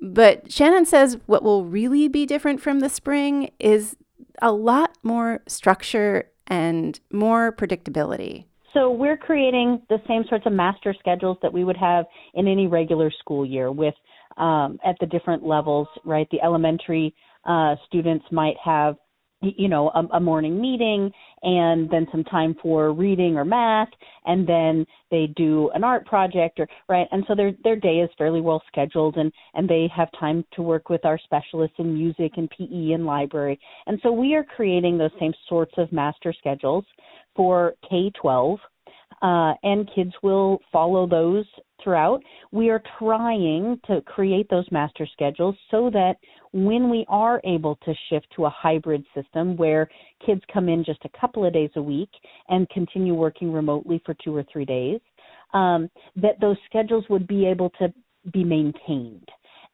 But 0.00 0.52
Shannon 0.52 0.84
says 0.84 1.18
what 1.26 1.42
will 1.42 1.64
really 1.64 2.08
be 2.08 2.26
different 2.26 2.60
from 2.60 2.80
the 2.80 2.90
spring 2.90 3.50
is 3.58 3.96
a 4.42 4.52
lot 4.52 4.96
more 5.02 5.42
structure 5.46 6.30
and 6.46 7.00
more 7.10 7.52
predictability. 7.52 8.44
So 8.76 8.90
we're 8.90 9.16
creating 9.16 9.80
the 9.88 9.96
same 10.06 10.24
sorts 10.28 10.44
of 10.44 10.52
master 10.52 10.94
schedules 10.98 11.38
that 11.40 11.50
we 11.50 11.64
would 11.64 11.78
have 11.78 12.04
in 12.34 12.46
any 12.46 12.66
regular 12.66 13.10
school 13.10 13.46
year 13.46 13.72
with 13.72 13.94
um, 14.36 14.78
at 14.84 14.96
the 15.00 15.06
different 15.06 15.42
levels, 15.42 15.88
right? 16.04 16.28
The 16.30 16.42
elementary 16.42 17.14
uh, 17.46 17.76
students 17.88 18.26
might 18.30 18.56
have 18.62 18.96
you 19.42 19.68
know 19.68 19.90
a, 19.90 20.16
a 20.16 20.20
morning 20.20 20.60
meeting 20.60 21.10
and 21.42 21.90
then 21.90 22.06
some 22.10 22.24
time 22.24 22.56
for 22.62 22.92
reading 22.92 23.36
or 23.36 23.44
math 23.44 23.90
and 24.24 24.48
then 24.48 24.86
they 25.10 25.26
do 25.36 25.70
an 25.74 25.84
art 25.84 26.06
project 26.06 26.58
or 26.58 26.66
right 26.88 27.06
and 27.12 27.22
so 27.28 27.34
their 27.34 27.52
their 27.62 27.76
day 27.76 27.98
is 27.98 28.08
fairly 28.16 28.40
well 28.40 28.62
scheduled 28.66 29.16
and 29.16 29.30
and 29.52 29.68
they 29.68 29.90
have 29.94 30.08
time 30.18 30.42
to 30.52 30.62
work 30.62 30.88
with 30.88 31.04
our 31.04 31.18
specialists 31.22 31.76
in 31.78 31.92
music 31.92 32.32
and 32.38 32.48
PE 32.50 32.92
and 32.92 33.04
library 33.04 33.60
and 33.86 34.00
so 34.02 34.10
we 34.10 34.34
are 34.34 34.42
creating 34.42 34.96
those 34.96 35.10
same 35.20 35.34
sorts 35.48 35.74
of 35.76 35.92
master 35.92 36.32
schedules 36.36 36.84
for 37.36 37.74
K 37.88 38.10
12, 38.20 38.58
uh, 39.22 39.54
and 39.62 39.88
kids 39.94 40.12
will 40.22 40.58
follow 40.72 41.06
those 41.06 41.44
throughout. 41.82 42.22
We 42.52 42.70
are 42.70 42.82
trying 42.98 43.80
to 43.86 44.00
create 44.02 44.48
those 44.50 44.66
master 44.70 45.06
schedules 45.12 45.56
so 45.70 45.90
that 45.90 46.14
when 46.52 46.90
we 46.90 47.04
are 47.08 47.40
able 47.44 47.76
to 47.84 47.94
shift 48.08 48.26
to 48.36 48.46
a 48.46 48.50
hybrid 48.50 49.04
system 49.14 49.56
where 49.56 49.88
kids 50.24 50.40
come 50.52 50.68
in 50.68 50.84
just 50.84 51.04
a 51.04 51.20
couple 51.20 51.44
of 51.44 51.52
days 51.52 51.70
a 51.76 51.82
week 51.82 52.10
and 52.48 52.68
continue 52.70 53.14
working 53.14 53.52
remotely 53.52 54.00
for 54.04 54.14
two 54.24 54.34
or 54.34 54.44
three 54.52 54.64
days, 54.64 55.00
um, 55.54 55.88
that 56.16 56.40
those 56.40 56.56
schedules 56.68 57.04
would 57.08 57.26
be 57.26 57.46
able 57.46 57.70
to 57.78 57.92
be 58.32 58.42
maintained 58.42 59.28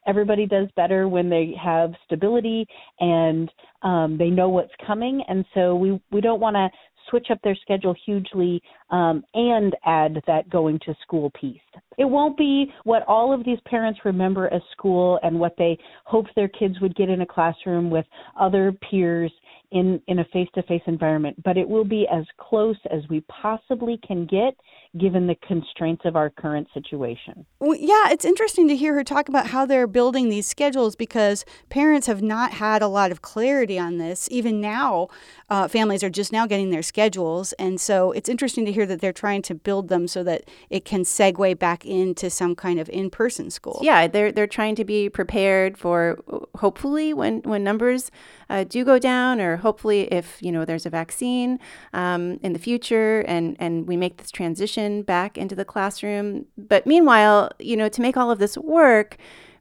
everybody 0.07 0.47
does 0.47 0.69
better 0.77 1.09
when 1.09 1.31
they 1.31 1.55
have 1.63 1.93
stability 2.05 2.67
and 3.01 3.51
um, 3.83 4.17
they 4.19 4.31
know 4.31 4.49
what's 4.49 4.73
coming. 4.87 5.23
And 5.29 5.45
so 5.55 5.75
we 5.77 6.01
we 6.11 6.21
don't 6.21 6.41
want 6.41 6.57
to 6.57 6.69
switch 7.09 7.29
up 7.31 7.39
their 7.43 7.57
schedule 7.57 7.95
hugely 8.05 8.63
um, 8.91 9.25
and 9.35 9.75
add 9.85 10.23
that 10.27 10.49
going 10.51 10.79
to 10.87 10.95
school 11.03 11.31
piece. 11.39 11.61
It 11.99 12.05
won't 12.05 12.37
be 12.37 12.73
what 12.85 13.03
all 13.07 13.33
of 13.33 13.45
these 13.45 13.59
parents 13.67 14.01
remember 14.05 14.53
as 14.53 14.63
school 14.73 15.19
and 15.23 15.39
what 15.39 15.55
they 15.59 15.79
hoped 16.05 16.31
their 16.35 16.49
kids 16.49 16.81
would 16.81 16.95
get 16.97 17.09
in 17.09 17.21
a 17.21 17.27
classroom 17.27 17.91
with 17.91 18.07
other 18.39 18.73
peers 18.73 19.33
in, 19.73 20.01
in 20.07 20.19
a 20.19 20.25
face 20.27 20.49
to 20.55 20.63
face 20.65 20.83
environment, 20.87 21.43
but 21.45 21.57
it 21.57 21.69
will 21.69 21.85
be 21.85 22.07
as 22.13 22.25
close 22.39 22.77
as 22.91 23.01
we 23.09 23.23
possibly 23.23 23.99
can 24.07 24.27
get 24.27 24.55
given 24.99 25.27
the 25.27 25.35
constraints 25.47 26.03
of 26.05 26.17
our 26.17 26.29
current 26.29 26.69
situation. 26.75 27.47
Well, 27.61 27.77
yeah, 27.79 28.11
it's 28.11 28.27
interesting 28.27 28.69
to 28.69 28.77
hear 28.77 28.93
her 28.95 29.05
talk 29.05 29.29
about 29.29 29.47
how 29.47 29.65
they're 29.65 29.87
building 29.87 30.29
these 30.29 30.47
schedules 30.47 30.97
because 30.97 31.47
parents 31.71 32.07
have 32.07 32.21
not 32.21 32.53
had 32.53 32.83
a 32.83 32.89
lot 32.89 33.11
of 33.11 33.23
clarity 33.23 33.79
on 33.79 33.97
this. 33.97 34.29
Even 34.31 34.61
now, 34.61 35.09
uh, 35.49 35.67
families 35.67 36.03
are 36.05 36.11
just 36.11 36.31
now 36.31 36.47
getting 36.47 36.71
their 36.71 36.83
schedules. 36.83 37.55
And 37.55 37.81
so 37.81 38.13
it's 38.13 38.29
interesting 38.29 38.67
to 38.67 38.73
hear 38.73 38.85
that 38.85 39.01
they're 39.01 39.15
trying 39.15 39.41
to 39.43 39.55
build 39.55 39.89
them 39.89 40.07
so 40.07 40.23
that 40.25 40.45
it 40.69 40.85
can 40.85 41.05
segue 41.05 41.59
back 41.59 41.87
into 41.87 42.29
some 42.29 42.55
kind 42.55 42.79
of 42.79 42.91
in 42.91 43.09
person 43.09 43.51
school. 43.51 43.81
Yeah, 43.83 44.07
they're, 44.09 44.31
they're 44.31 44.47
trying 44.47 44.75
to 44.75 44.85
be 44.85 45.09
prepared 45.09 45.79
for 45.79 46.19
hopefully 46.57 47.15
when, 47.15 47.41
when 47.43 47.65
numbers 47.65 48.11
uh, 48.53 48.65
do 48.65 48.85
go 48.85 48.99
down, 48.99 49.41
or 49.41 49.57
hopefully 49.57 50.03
if 50.13 50.37
you 50.43 50.53
know 50.53 50.67
there's 50.67 50.85
a 50.85 50.91
vaccine 50.91 51.59
um, 51.95 52.39
in 52.43 52.53
the 52.53 52.59
future, 52.59 53.21
and 53.21 53.57
and 53.59 53.89
we 53.89 53.97
make 53.97 54.19
this 54.19 54.31
transition 54.31 55.03
back 55.03 55.39
into 55.39 55.55
the 55.55 55.65
classroom. 55.65 56.45
But 56.59 56.87
meanwhile, 56.87 57.51
you 57.59 57.77
know, 57.79 57.89
to 57.89 58.03
make 58.03 58.19
all 58.19 58.31
of 58.31 58.39
this 58.39 58.59
work, 58.59 59.17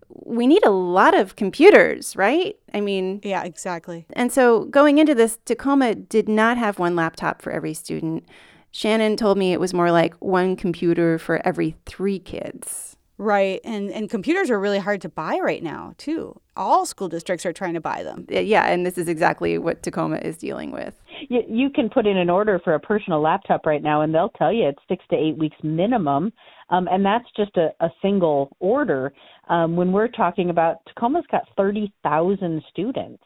we 0.10 0.46
need 0.46 0.66
a 0.66 0.72
lot 0.72 1.18
of 1.18 1.38
computers, 1.38 2.18
right? 2.18 2.58
I 2.74 2.82
mean, 2.82 3.22
yeah, 3.24 3.44
exactly. 3.44 4.06
And 4.12 4.30
so 4.30 4.66
going 4.66 4.98
into 4.98 5.16
this, 5.16 5.40
Tacoma 5.46 5.96
did 5.96 6.28
not 6.28 6.58
have 6.58 6.78
one 6.78 6.98
laptop 6.98 7.42
for 7.42 7.54
every 7.54 7.74
student. 7.74 8.26
Shannon 8.72 9.16
told 9.16 9.38
me 9.38 9.54
it 9.54 9.60
was 9.62 9.74
more 9.74 9.92
like 9.92 10.16
one 10.16 10.58
computer 10.58 11.18
for 11.18 11.46
every 11.48 11.76
three 11.86 12.20
kids. 12.20 12.98
Right. 13.22 13.62
And 13.64 13.92
and 13.92 14.10
computers 14.10 14.50
are 14.50 14.60
really 14.60 14.80
hard 14.80 15.00
to 15.02 15.10
buy 15.10 15.38
right 15.44 15.62
now, 15.62 15.94
too. 16.00 16.42
All 16.58 16.88
school 16.88 17.08
districts 17.08 17.46
are 17.46 17.54
trying 17.54 17.76
to 17.76 17.80
buy 17.80 18.02
them. 18.02 18.26
Yeah, 18.28 18.66
and 18.66 18.84
this 18.84 18.98
is 18.98 19.08
exactly 19.08 19.60
what 19.60 19.84
Tacoma 19.84 20.18
is 20.18 20.38
dealing 20.38 20.72
with. 20.72 20.96
You, 21.30 21.42
you 21.48 21.70
can 21.70 21.88
put 21.88 22.08
in 22.08 22.18
an 22.18 22.32
order 22.32 22.60
for 22.64 22.74
a 22.74 22.80
personal 22.80 23.22
laptop 23.22 23.68
right 23.68 23.84
now, 23.84 24.02
and 24.02 24.12
they'll 24.12 24.30
tell 24.30 24.52
you 24.52 24.68
it's 24.68 24.80
six 24.88 25.06
to 25.12 25.16
eight 25.16 25.38
weeks 25.38 25.56
minimum. 25.62 26.34
Um, 26.72 26.88
and 26.90 27.06
that's 27.06 27.28
just 27.38 27.56
a, 27.58 27.70
a 27.80 27.90
single 28.02 28.58
order. 28.60 29.14
Um, 29.50 29.76
when 29.76 29.92
we're 29.92 30.08
talking 30.08 30.50
about 30.50 30.78
Tacoma's 30.88 31.26
got 31.30 31.44
30,000 31.56 32.64
students 32.72 33.24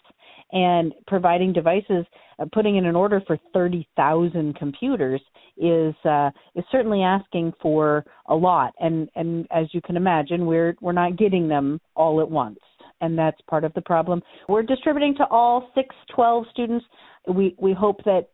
and 0.56 0.94
providing 1.06 1.52
devices, 1.52 2.06
uh, 2.40 2.46
putting 2.54 2.78
in 2.78 2.86
an 2.86 2.96
order 2.96 3.22
for 3.28 3.38
30,000 3.54 4.56
computers 4.56 5.22
is 5.58 5.94
uh, 6.06 6.32
is 6.56 6.64
certainly 6.72 7.02
asking 7.02 7.54
for 7.62 8.04
a 8.28 8.36
lot. 8.36 8.74
And 8.80 9.10
and 9.16 9.46
as 9.52 9.68
you 9.74 9.82
can 9.82 9.98
imagine, 9.98 10.46
we're 10.46 10.76
we're 10.82 10.94
not 10.94 11.18
getting 11.18 11.48
them 11.48 11.80
all 11.96 12.22
at 12.22 12.30
once, 12.30 12.60
and 13.02 13.18
that's 13.18 13.40
part 13.50 13.66
of 13.66 13.74
the 13.74 13.82
problem. 13.82 14.22
We're 14.48 14.64
distributing 14.64 15.14
to 15.18 15.26
all 15.26 15.70
six, 15.76 15.94
12 16.16 16.46
students. 16.52 16.86
We 17.28 17.56
we 17.58 17.74
hope 17.74 18.04
that 18.06 18.28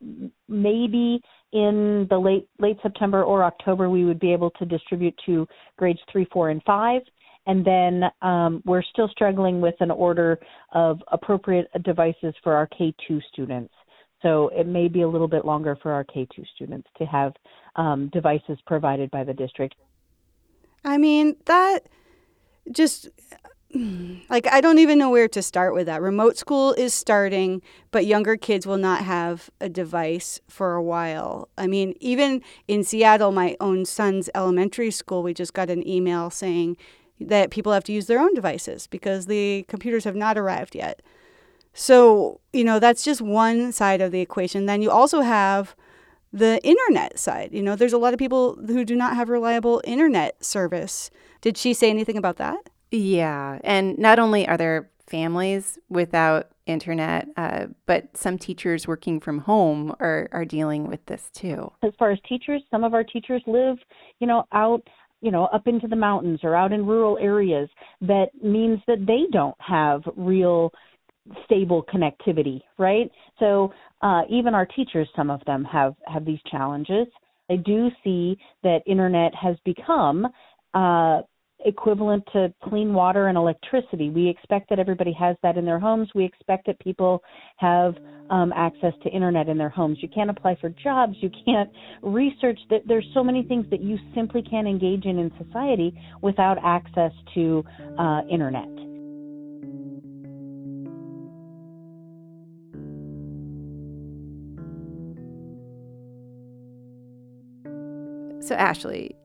maybe 0.47 1.21
in 1.53 2.07
the 2.09 2.17
late 2.17 2.47
late 2.59 2.77
September 2.83 3.23
or 3.23 3.43
October 3.43 3.89
we 3.89 4.05
would 4.05 4.19
be 4.19 4.31
able 4.31 4.51
to 4.51 4.65
distribute 4.65 5.15
to 5.25 5.47
grades 5.77 5.99
three, 6.11 6.27
four, 6.31 6.51
and 6.51 6.61
five 6.63 7.01
and 7.48 7.65
then 7.65 8.03
um, 8.21 8.62
we're 8.65 8.83
still 8.83 9.10
struggling 9.10 9.62
with 9.62 9.75
an 9.79 9.91
order 9.91 10.39
of 10.74 11.00
appropriate 11.12 11.67
devices 11.83 12.33
for 12.43 12.53
our 12.53 12.67
K2 12.67 13.21
students. 13.31 13.74
So 14.21 14.50
it 14.50 14.67
may 14.67 14.88
be 14.88 15.01
a 15.01 15.07
little 15.07 15.27
bit 15.27 15.45
longer 15.45 15.77
for 15.81 15.91
our 15.91 16.03
K2 16.03 16.45
students 16.55 16.88
to 16.98 17.05
have 17.05 17.33
um, 17.75 18.10
devices 18.13 18.60
provided 18.67 19.10
by 19.10 19.24
the 19.24 19.33
district. 19.33 19.75
I 20.86 20.98
mean, 20.98 21.36
that 21.45 21.79
just 22.71 23.10
like 24.29 24.48
I 24.51 24.62
don't 24.62 24.79
even 24.79 25.00
know 25.00 25.10
where 25.10 25.27
to 25.29 25.41
start 25.41 25.74
with 25.74 25.88
that. 25.88 26.01
Remote 26.01 26.38
school 26.38 26.74
is 26.74 26.93
starting, 26.93 27.62
but 27.91 28.05
younger 28.05 28.38
kids 28.38 28.67
will 28.67 28.77
not 28.77 29.03
have 29.03 29.50
a 29.60 29.69
device 29.69 30.39
for 30.48 30.74
a 30.74 30.83
while. 30.83 31.50
I 31.57 31.67
mean, 31.67 31.95
even 32.00 32.41
in 32.67 32.83
Seattle, 32.83 33.31
my 33.31 33.55
own 33.60 33.86
son's 33.86 34.29
elementary 34.36 34.91
school, 34.91 35.24
we 35.24 35.33
just 35.33 35.53
got 35.53 35.69
an 35.69 35.88
email 35.88 36.29
saying 36.29 36.77
that 37.25 37.51
people 37.51 37.71
have 37.73 37.83
to 37.85 37.93
use 37.93 38.07
their 38.07 38.19
own 38.19 38.33
devices 38.33 38.87
because 38.87 39.25
the 39.25 39.65
computers 39.67 40.03
have 40.03 40.15
not 40.15 40.37
arrived 40.37 40.75
yet. 40.75 41.01
So, 41.73 42.39
you 42.51 42.63
know, 42.63 42.79
that's 42.79 43.03
just 43.03 43.21
one 43.21 43.71
side 43.71 44.01
of 44.01 44.11
the 44.11 44.19
equation. 44.19 44.65
Then 44.65 44.81
you 44.81 44.91
also 44.91 45.21
have 45.21 45.75
the 46.33 46.61
internet 46.63 47.19
side. 47.19 47.49
You 47.53 47.61
know, 47.61 47.75
there's 47.75 47.93
a 47.93 47.97
lot 47.97 48.13
of 48.13 48.19
people 48.19 48.55
who 48.67 48.85
do 48.85 48.95
not 48.95 49.15
have 49.15 49.29
reliable 49.29 49.81
internet 49.83 50.43
service. 50.43 51.09
Did 51.41 51.57
she 51.57 51.73
say 51.73 51.89
anything 51.89 52.17
about 52.17 52.37
that? 52.37 52.69
Yeah. 52.91 53.59
And 53.63 53.97
not 53.97 54.19
only 54.19 54.47
are 54.47 54.57
there 54.57 54.89
families 55.07 55.77
without 55.89 56.51
internet, 56.65 57.27
uh, 57.35 57.67
but 57.85 58.15
some 58.15 58.37
teachers 58.37 58.87
working 58.87 59.19
from 59.19 59.39
home 59.39 59.95
are, 59.99 60.29
are 60.31 60.45
dealing 60.45 60.87
with 60.87 61.05
this 61.07 61.29
too. 61.33 61.71
As 61.83 61.91
far 61.97 62.11
as 62.11 62.19
teachers, 62.27 62.61
some 62.69 62.83
of 62.83 62.93
our 62.93 63.03
teachers 63.03 63.41
live, 63.45 63.77
you 64.19 64.27
know, 64.27 64.45
out 64.51 64.87
you 65.21 65.31
know, 65.31 65.45
up 65.45 65.67
into 65.67 65.87
the 65.87 65.95
mountains 65.95 66.39
or 66.43 66.55
out 66.55 66.73
in 66.73 66.85
rural 66.85 67.17
areas, 67.19 67.69
that 68.01 68.27
means 68.43 68.79
that 68.87 69.05
they 69.05 69.23
don't 69.31 69.55
have 69.59 70.01
real 70.15 70.71
stable 71.45 71.85
connectivity, 71.93 72.61
right? 72.77 73.09
So 73.39 73.71
uh, 74.01 74.21
even 74.29 74.55
our 74.55 74.65
teachers, 74.65 75.07
some 75.15 75.29
of 75.29 75.41
them 75.45 75.63
have 75.65 75.95
have 76.07 76.25
these 76.25 76.39
challenges. 76.49 77.07
I 77.49 77.57
do 77.57 77.89
see 78.03 78.37
that 78.63 78.79
internet 78.87 79.33
has 79.35 79.57
become 79.65 80.25
uh, 80.73 81.21
equivalent 81.65 82.24
to 82.34 82.53
clean 82.63 82.94
water 82.94 83.27
and 83.27 83.38
electricity. 83.38 84.10
We 84.10 84.27
expect 84.27 84.70
that 84.70 84.80
everybody 84.80 85.13
has 85.13 85.36
that 85.44 85.58
in 85.58 85.65
their 85.65 85.80
homes. 85.80 86.10
We 86.15 86.25
expect 86.25 86.68
that 86.68 86.80
people 86.80 87.24
have 87.58 87.96
um, 88.30 88.53
access 88.56 88.94
to 89.03 89.10
internet 89.10 89.50
in 89.50 89.58
their 89.58 89.70
homes. 89.70 89.98
You 90.01 90.10
can't 90.10 90.30
apply 90.30 90.58
for 90.60 90.70
jobs. 90.70 91.15
You 91.20 91.30
can't 91.46 91.70
research. 92.01 92.60
There's 92.86 93.08
so 93.13 93.24
many 93.24 93.44
things 93.44 93.65
that 93.70 93.82
you 93.82 93.98
simply 94.15 94.41
can't 94.41 94.68
engage 94.68 95.06
in 95.06 95.20
in 95.20 95.32
society 95.44 95.94
without 96.22 96.58
access 96.63 97.12
to 97.36 97.63
uh, 98.00 98.22
internet. 98.30 98.68
So 108.51 108.56
Ashley, 108.56 109.15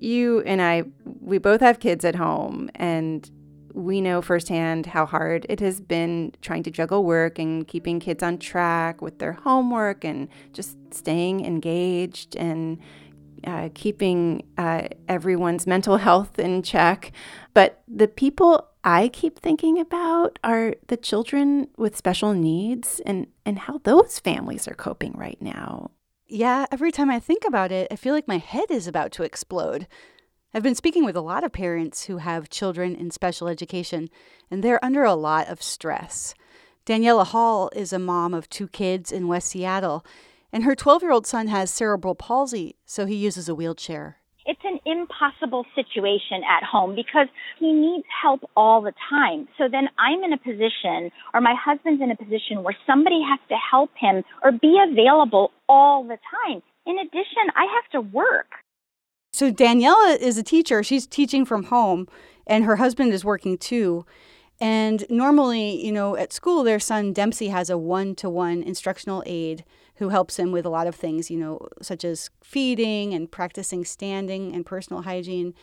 you 0.00 0.40
and 0.42 0.62
I, 0.62 0.84
we 1.20 1.38
both 1.38 1.60
have 1.60 1.80
kids 1.80 2.04
at 2.04 2.14
home, 2.14 2.70
and 2.74 3.30
we 3.74 4.00
know 4.00 4.20
firsthand 4.20 4.86
how 4.86 5.06
hard 5.06 5.46
it 5.48 5.60
has 5.60 5.80
been 5.80 6.32
trying 6.42 6.62
to 6.64 6.70
juggle 6.70 7.04
work 7.04 7.38
and 7.38 7.66
keeping 7.66 8.00
kids 8.00 8.22
on 8.22 8.38
track 8.38 9.00
with 9.00 9.18
their 9.18 9.32
homework 9.32 10.04
and 10.04 10.28
just 10.52 10.76
staying 10.92 11.44
engaged 11.44 12.34
and 12.36 12.78
uh, 13.44 13.68
keeping 13.74 14.42
uh, 14.56 14.88
everyone's 15.08 15.66
mental 15.66 15.96
health 16.08 16.38
in 16.38 16.62
check. 16.62 17.12
But 17.54 17.82
the 17.86 18.08
people 18.08 18.68
I 18.82 19.08
keep 19.08 19.38
thinking 19.38 19.78
about 19.78 20.38
are 20.42 20.74
the 20.88 20.96
children 20.96 21.68
with 21.76 21.96
special 21.96 22.32
needs 22.32 23.00
and, 23.04 23.26
and 23.44 23.58
how 23.58 23.78
those 23.84 24.18
families 24.18 24.66
are 24.66 24.74
coping 24.74 25.12
right 25.12 25.40
now. 25.40 25.90
Yeah, 26.30 26.66
every 26.70 26.92
time 26.92 27.08
I 27.08 27.20
think 27.20 27.44
about 27.46 27.72
it, 27.72 27.88
I 27.90 27.96
feel 27.96 28.12
like 28.12 28.28
my 28.28 28.36
head 28.36 28.70
is 28.70 28.86
about 28.86 29.12
to 29.12 29.22
explode. 29.22 29.86
I've 30.52 30.62
been 30.62 30.74
speaking 30.74 31.06
with 31.06 31.16
a 31.16 31.22
lot 31.22 31.42
of 31.42 31.52
parents 31.52 32.04
who 32.04 32.18
have 32.18 32.50
children 32.50 32.94
in 32.94 33.10
special 33.10 33.48
education, 33.48 34.10
and 34.50 34.62
they're 34.62 34.84
under 34.84 35.04
a 35.04 35.14
lot 35.14 35.48
of 35.48 35.62
stress. 35.62 36.34
Daniela 36.84 37.24
Hall 37.24 37.70
is 37.74 37.94
a 37.94 37.98
mom 37.98 38.34
of 38.34 38.50
two 38.50 38.68
kids 38.68 39.10
in 39.10 39.26
West 39.26 39.48
Seattle, 39.48 40.04
and 40.52 40.64
her 40.64 40.74
12 40.74 41.00
year 41.00 41.12
old 41.12 41.26
son 41.26 41.46
has 41.46 41.70
cerebral 41.70 42.14
palsy, 42.14 42.76
so 42.84 43.06
he 43.06 43.14
uses 43.14 43.48
a 43.48 43.54
wheelchair 43.54 44.18
it's 44.48 44.60
an 44.64 44.80
impossible 44.86 45.66
situation 45.74 46.40
at 46.42 46.64
home 46.64 46.94
because 46.96 47.28
he 47.60 47.70
needs 47.70 48.06
help 48.22 48.40
all 48.56 48.80
the 48.80 48.94
time. 49.10 49.46
So 49.58 49.68
then 49.70 49.88
I'm 49.98 50.24
in 50.24 50.32
a 50.32 50.38
position 50.38 51.12
or 51.34 51.42
my 51.42 51.54
husband's 51.54 52.02
in 52.02 52.10
a 52.10 52.16
position 52.16 52.62
where 52.62 52.76
somebody 52.86 53.20
has 53.28 53.38
to 53.50 53.56
help 53.70 53.90
him 54.00 54.24
or 54.42 54.50
be 54.50 54.80
available 54.90 55.52
all 55.68 56.02
the 56.02 56.16
time. 56.16 56.62
In 56.86 56.98
addition, 56.98 57.52
I 57.54 57.66
have 57.74 57.90
to 57.92 58.00
work. 58.00 58.46
So 59.34 59.52
Daniela 59.52 60.18
is 60.18 60.38
a 60.38 60.42
teacher. 60.42 60.82
She's 60.82 61.06
teaching 61.06 61.44
from 61.44 61.64
home 61.64 62.08
and 62.46 62.64
her 62.64 62.76
husband 62.76 63.12
is 63.12 63.26
working 63.26 63.58
too. 63.58 64.06
And 64.60 65.04
normally, 65.10 65.84
you 65.84 65.92
know, 65.92 66.16
at 66.16 66.32
school, 66.32 66.64
their 66.64 66.80
son 66.80 67.12
Dempsey 67.12 67.48
has 67.48 67.68
a 67.68 67.76
one 67.76 68.14
to 68.16 68.30
one 68.30 68.62
instructional 68.62 69.22
aide 69.26 69.64
who 69.98 70.10
helps 70.10 70.38
him 70.38 70.52
with 70.52 70.64
a 70.64 70.70
lot 70.70 70.86
of 70.86 70.94
things, 70.94 71.30
you 71.30 71.36
know, 71.36 71.58
such 71.82 72.04
as 72.04 72.30
feeding 72.42 73.12
and 73.14 73.30
practicing 73.30 73.84
standing 73.84 74.54
and 74.54 74.64
personal 74.64 75.02
hygiene. 75.02 75.54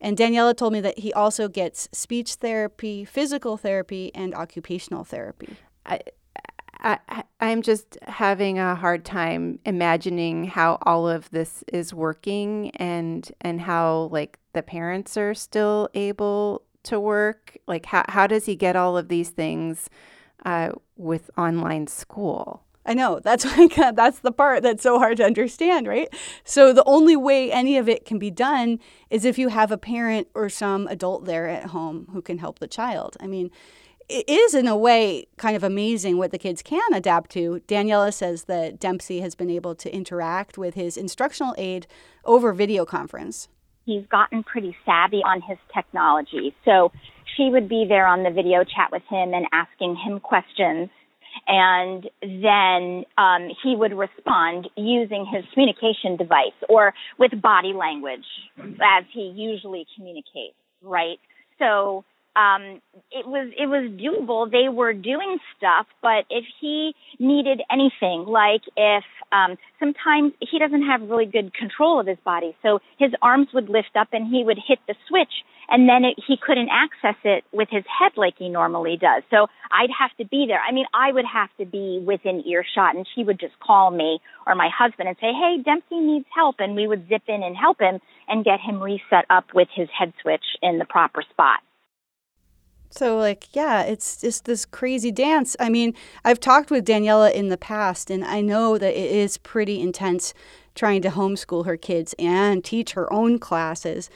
And 0.00 0.16
Daniela 0.16 0.56
told 0.56 0.74
me 0.74 0.80
that 0.80 0.98
he 0.98 1.12
also 1.12 1.48
gets 1.48 1.88
speech 1.92 2.34
therapy, 2.34 3.04
physical 3.04 3.56
therapy, 3.56 4.12
and 4.14 4.34
occupational 4.34 5.04
therapy. 5.04 5.56
I, 5.86 6.00
I, 6.80 7.24
I'm 7.40 7.62
just 7.62 7.98
having 8.02 8.58
a 8.58 8.74
hard 8.74 9.04
time 9.04 9.58
imagining 9.64 10.44
how 10.44 10.78
all 10.82 11.08
of 11.08 11.30
this 11.30 11.64
is 11.72 11.92
working 11.92 12.70
and 12.76 13.28
and 13.40 13.60
how 13.60 14.10
like 14.12 14.38
the 14.52 14.62
parents 14.62 15.16
are 15.16 15.34
still 15.34 15.88
able 15.94 16.62
to 16.84 17.00
work. 17.00 17.56
Like 17.66 17.86
how 17.86 18.04
how 18.08 18.26
does 18.26 18.44
he 18.46 18.54
get 18.54 18.76
all 18.76 18.96
of 18.96 19.08
these 19.08 19.30
things 19.30 19.88
uh, 20.44 20.72
with 20.96 21.30
online 21.36 21.86
school? 21.86 22.62
I 22.88 22.94
know 22.94 23.20
that's 23.20 23.44
that's 23.92 24.20
the 24.20 24.32
part 24.32 24.62
that's 24.62 24.82
so 24.82 24.98
hard 24.98 25.18
to 25.18 25.24
understand, 25.24 25.86
right? 25.86 26.08
So 26.42 26.72
the 26.72 26.84
only 26.84 27.16
way 27.16 27.52
any 27.52 27.76
of 27.76 27.88
it 27.88 28.06
can 28.06 28.18
be 28.18 28.30
done 28.30 28.80
is 29.10 29.24
if 29.24 29.38
you 29.38 29.48
have 29.48 29.70
a 29.70 29.78
parent 29.78 30.28
or 30.34 30.48
some 30.48 30.88
adult 30.88 31.26
there 31.26 31.46
at 31.46 31.66
home 31.66 32.08
who 32.12 32.22
can 32.22 32.38
help 32.38 32.58
the 32.58 32.66
child. 32.66 33.16
I 33.20 33.26
mean, 33.26 33.50
it 34.08 34.26
is 34.26 34.54
in 34.54 34.66
a 34.66 34.76
way 34.76 35.26
kind 35.36 35.54
of 35.54 35.62
amazing 35.62 36.16
what 36.16 36.30
the 36.30 36.38
kids 36.38 36.62
can 36.62 36.94
adapt 36.94 37.30
to. 37.32 37.60
Daniela 37.68 38.12
says 38.12 38.44
that 38.44 38.80
Dempsey 38.80 39.20
has 39.20 39.34
been 39.34 39.50
able 39.50 39.74
to 39.74 39.94
interact 39.94 40.56
with 40.56 40.72
his 40.72 40.96
instructional 40.96 41.54
aide 41.58 41.86
over 42.24 42.54
video 42.54 42.86
conference. 42.86 43.48
He's 43.84 44.06
gotten 44.06 44.42
pretty 44.44 44.74
savvy 44.86 45.22
on 45.24 45.42
his 45.42 45.58
technology. 45.74 46.54
So 46.64 46.90
she 47.36 47.50
would 47.50 47.68
be 47.68 47.84
there 47.86 48.06
on 48.06 48.22
the 48.22 48.30
video 48.30 48.64
chat 48.64 48.90
with 48.90 49.02
him 49.10 49.34
and 49.34 49.46
asking 49.52 49.96
him 49.96 50.20
questions. 50.20 50.88
And 51.48 52.08
then 52.20 53.04
um, 53.16 53.48
he 53.62 53.74
would 53.74 53.94
respond 53.94 54.68
using 54.76 55.24
his 55.24 55.44
communication 55.54 56.16
device 56.16 56.52
or 56.68 56.92
with 57.18 57.40
body 57.40 57.72
language 57.72 58.26
as 58.58 59.04
he 59.12 59.32
usually 59.34 59.86
communicates, 59.96 60.54
right? 60.82 61.18
So 61.58 62.04
um, 62.38 62.80
it 63.10 63.26
was 63.26 63.50
it 63.58 63.66
was 63.66 63.90
doable. 63.98 64.50
They 64.50 64.68
were 64.68 64.92
doing 64.92 65.38
stuff, 65.56 65.86
but 66.00 66.22
if 66.30 66.44
he 66.60 66.94
needed 67.18 67.60
anything, 67.70 68.26
like 68.30 68.62
if 68.76 69.02
um, 69.32 69.58
sometimes 69.80 70.32
he 70.38 70.58
doesn't 70.60 70.86
have 70.86 71.02
really 71.02 71.26
good 71.26 71.52
control 71.52 71.98
of 71.98 72.06
his 72.06 72.18
body, 72.24 72.56
so 72.62 72.78
his 72.96 73.10
arms 73.22 73.48
would 73.52 73.68
lift 73.68 73.96
up 73.98 74.08
and 74.12 74.32
he 74.32 74.44
would 74.44 74.58
hit 74.58 74.78
the 74.86 74.94
switch, 75.08 75.42
and 75.68 75.88
then 75.88 76.04
it, 76.04 76.14
he 76.28 76.36
couldn't 76.38 76.68
access 76.70 77.18
it 77.24 77.42
with 77.50 77.68
his 77.72 77.82
head 77.90 78.12
like 78.16 78.34
he 78.38 78.48
normally 78.48 78.96
does. 78.96 79.24
So 79.30 79.48
I'd 79.72 79.90
have 79.98 80.14
to 80.18 80.24
be 80.24 80.46
there. 80.46 80.60
I 80.60 80.70
mean, 80.70 80.86
I 80.94 81.10
would 81.10 81.26
have 81.26 81.50
to 81.58 81.66
be 81.66 81.98
within 82.06 82.46
earshot, 82.46 82.94
and 82.94 83.04
she 83.16 83.24
would 83.24 83.40
just 83.40 83.58
call 83.58 83.90
me 83.90 84.20
or 84.46 84.54
my 84.54 84.70
husband 84.70 85.08
and 85.08 85.18
say, 85.20 85.32
"Hey, 85.32 85.58
Dempsey 85.60 85.98
needs 85.98 86.26
help," 86.32 86.56
and 86.60 86.76
we 86.76 86.86
would 86.86 87.08
zip 87.08 87.22
in 87.26 87.42
and 87.42 87.56
help 87.56 87.80
him 87.80 87.98
and 88.28 88.44
get 88.44 88.60
him 88.60 88.80
reset 88.80 89.26
up 89.28 89.46
with 89.54 89.68
his 89.74 89.88
head 89.90 90.12
switch 90.22 90.44
in 90.62 90.78
the 90.78 90.84
proper 90.84 91.22
spot. 91.22 91.60
So, 92.90 93.18
like, 93.18 93.54
yeah, 93.54 93.82
it's 93.82 94.20
just 94.20 94.44
this 94.44 94.64
crazy 94.64 95.12
dance. 95.12 95.56
I 95.60 95.68
mean, 95.68 95.94
I've 96.24 96.40
talked 96.40 96.70
with 96.70 96.86
Daniela 96.86 97.32
in 97.32 97.48
the 97.48 97.58
past, 97.58 98.10
and 98.10 98.24
I 98.24 98.40
know 98.40 98.78
that 98.78 98.98
it 98.98 99.10
is 99.10 99.38
pretty 99.38 99.80
intense 99.80 100.32
trying 100.74 101.02
to 101.02 101.10
homeschool 101.10 101.66
her 101.66 101.76
kids 101.76 102.14
and 102.18 102.64
teach 102.64 102.92
her 102.92 103.12
own 103.12 103.38
classes. 103.38 104.08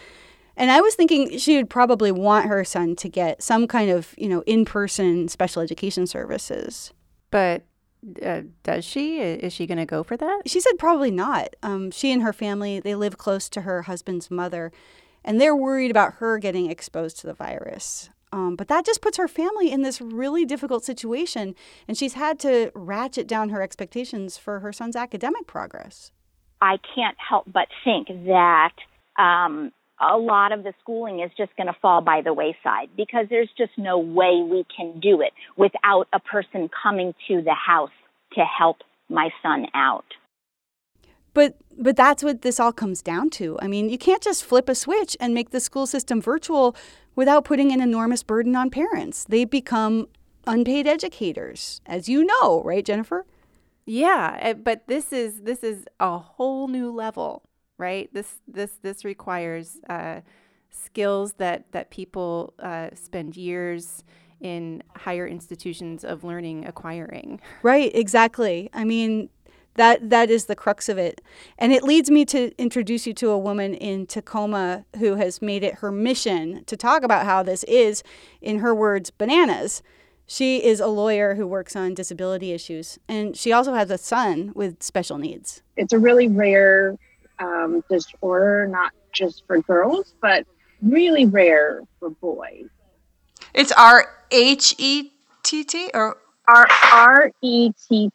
And 0.56 0.70
I 0.70 0.80
was 0.80 0.94
thinking 0.94 1.38
she 1.38 1.56
would 1.56 1.70
probably 1.70 2.12
want 2.12 2.46
her 2.46 2.64
son 2.64 2.96
to 2.96 3.08
get 3.08 3.42
some 3.42 3.66
kind 3.66 3.90
of, 3.90 4.14
you 4.16 4.28
know, 4.28 4.42
in 4.46 4.64
person 4.64 5.28
special 5.28 5.62
education 5.62 6.06
services. 6.06 6.92
But 7.30 7.64
uh, 8.24 8.42
does 8.62 8.84
she? 8.84 9.20
Is 9.20 9.52
she 9.52 9.66
going 9.66 9.78
to 9.78 9.86
go 9.86 10.02
for 10.02 10.16
that? 10.16 10.42
She 10.46 10.60
said 10.60 10.72
probably 10.78 11.10
not. 11.10 11.54
Um, 11.62 11.90
she 11.90 12.12
and 12.12 12.22
her 12.22 12.32
family, 12.32 12.80
they 12.80 12.94
live 12.94 13.18
close 13.18 13.48
to 13.50 13.62
her 13.62 13.82
husband's 13.82 14.30
mother, 14.30 14.72
and 15.24 15.40
they're 15.40 15.56
worried 15.56 15.90
about 15.90 16.14
her 16.14 16.38
getting 16.38 16.70
exposed 16.70 17.18
to 17.20 17.26
the 17.26 17.34
virus. 17.34 18.10
Um, 18.32 18.56
but 18.56 18.68
that 18.68 18.86
just 18.86 19.02
puts 19.02 19.18
her 19.18 19.28
family 19.28 19.70
in 19.70 19.82
this 19.82 20.00
really 20.00 20.46
difficult 20.46 20.84
situation, 20.84 21.54
and 21.86 21.98
she's 21.98 22.14
had 22.14 22.38
to 22.40 22.72
ratchet 22.74 23.28
down 23.28 23.50
her 23.50 23.60
expectations 23.60 24.38
for 24.38 24.60
her 24.60 24.72
son's 24.72 24.96
academic 24.96 25.46
progress. 25.46 26.12
I 26.62 26.78
can't 26.94 27.16
help 27.18 27.44
but 27.52 27.68
think 27.84 28.08
that 28.08 28.72
um, 29.18 29.72
a 30.00 30.16
lot 30.16 30.52
of 30.52 30.62
the 30.62 30.72
schooling 30.80 31.20
is 31.20 31.30
just 31.36 31.54
going 31.56 31.66
to 31.66 31.76
fall 31.82 32.00
by 32.00 32.22
the 32.22 32.32
wayside 32.32 32.88
because 32.96 33.26
there's 33.28 33.50
just 33.58 33.72
no 33.76 33.98
way 33.98 34.42
we 34.42 34.64
can 34.74 34.98
do 35.00 35.20
it 35.20 35.32
without 35.56 36.08
a 36.12 36.20
person 36.20 36.70
coming 36.82 37.14
to 37.28 37.42
the 37.42 37.54
house 37.54 37.90
to 38.34 38.40
help 38.44 38.78
my 39.08 39.28
son 39.42 39.66
out. 39.74 40.04
But 41.34 41.56
but 41.78 41.96
that's 41.96 42.22
what 42.22 42.42
this 42.42 42.60
all 42.60 42.72
comes 42.72 43.00
down 43.00 43.30
to. 43.30 43.58
I 43.60 43.66
mean, 43.66 43.88
you 43.88 43.96
can't 43.96 44.22
just 44.22 44.44
flip 44.44 44.68
a 44.68 44.74
switch 44.74 45.16
and 45.18 45.32
make 45.32 45.50
the 45.50 45.60
school 45.60 45.86
system 45.86 46.20
virtual 46.20 46.76
without 47.14 47.44
putting 47.44 47.72
an 47.72 47.80
enormous 47.80 48.22
burden 48.22 48.56
on 48.56 48.70
parents. 48.70 49.24
They 49.28 49.44
become 49.44 50.08
unpaid 50.46 50.86
educators, 50.86 51.80
as 51.86 52.08
you 52.08 52.24
know, 52.24 52.62
right, 52.64 52.84
Jennifer? 52.84 53.26
Yeah, 53.84 54.38
eh, 54.40 54.52
but 54.54 54.86
this 54.86 55.12
is 55.12 55.42
this 55.42 55.64
is 55.64 55.86
a 55.98 56.18
whole 56.18 56.68
new 56.68 56.90
level, 56.90 57.42
right? 57.78 58.12
This 58.12 58.40
this 58.46 58.72
this 58.82 59.04
requires 59.04 59.78
uh, 59.88 60.20
skills 60.70 61.34
that 61.34 61.72
that 61.72 61.90
people 61.90 62.54
uh, 62.58 62.90
spend 62.94 63.36
years 63.36 64.04
in 64.40 64.82
higher 64.96 65.26
institutions 65.26 66.04
of 66.04 66.24
learning 66.24 66.66
acquiring. 66.66 67.40
Right, 67.62 67.94
exactly. 67.94 68.70
I 68.72 68.84
mean, 68.84 69.28
that 69.74 70.10
that 70.10 70.30
is 70.30 70.46
the 70.46 70.56
crux 70.56 70.88
of 70.88 70.98
it. 70.98 71.20
And 71.58 71.72
it 71.72 71.82
leads 71.82 72.10
me 72.10 72.24
to 72.26 72.52
introduce 72.60 73.06
you 73.06 73.14
to 73.14 73.30
a 73.30 73.38
woman 73.38 73.74
in 73.74 74.06
tacoma 74.06 74.84
who 74.98 75.14
has 75.16 75.40
made 75.40 75.64
it 75.64 75.76
her 75.76 75.90
mission 75.90 76.64
to 76.66 76.76
talk 76.76 77.02
about 77.02 77.24
how 77.24 77.42
this 77.42 77.64
is 77.64 78.02
in 78.40 78.58
her 78.58 78.74
words 78.74 79.10
bananas. 79.10 79.82
She 80.26 80.62
is 80.64 80.80
a 80.80 80.86
lawyer 80.86 81.34
who 81.34 81.46
works 81.46 81.74
on 81.76 81.94
disability 81.94 82.52
issues 82.52 82.98
and 83.08 83.36
she 83.36 83.52
also 83.52 83.74
has 83.74 83.90
a 83.90 83.98
son 83.98 84.52
with 84.54 84.82
special 84.82 85.18
needs. 85.18 85.62
It's 85.76 85.92
a 85.92 85.98
really 85.98 86.28
rare 86.28 86.96
um, 87.38 87.82
disorder 87.90 88.66
not 88.66 88.92
just 89.12 89.44
for 89.46 89.60
girls 89.62 90.14
but 90.20 90.46
really 90.80 91.26
rare 91.26 91.82
for 91.98 92.10
boys. 92.10 92.66
It's 93.54 93.72
r-h-e-t-t 93.72 95.10
or? 95.94 96.16
R-r-e-t-t 96.48 98.12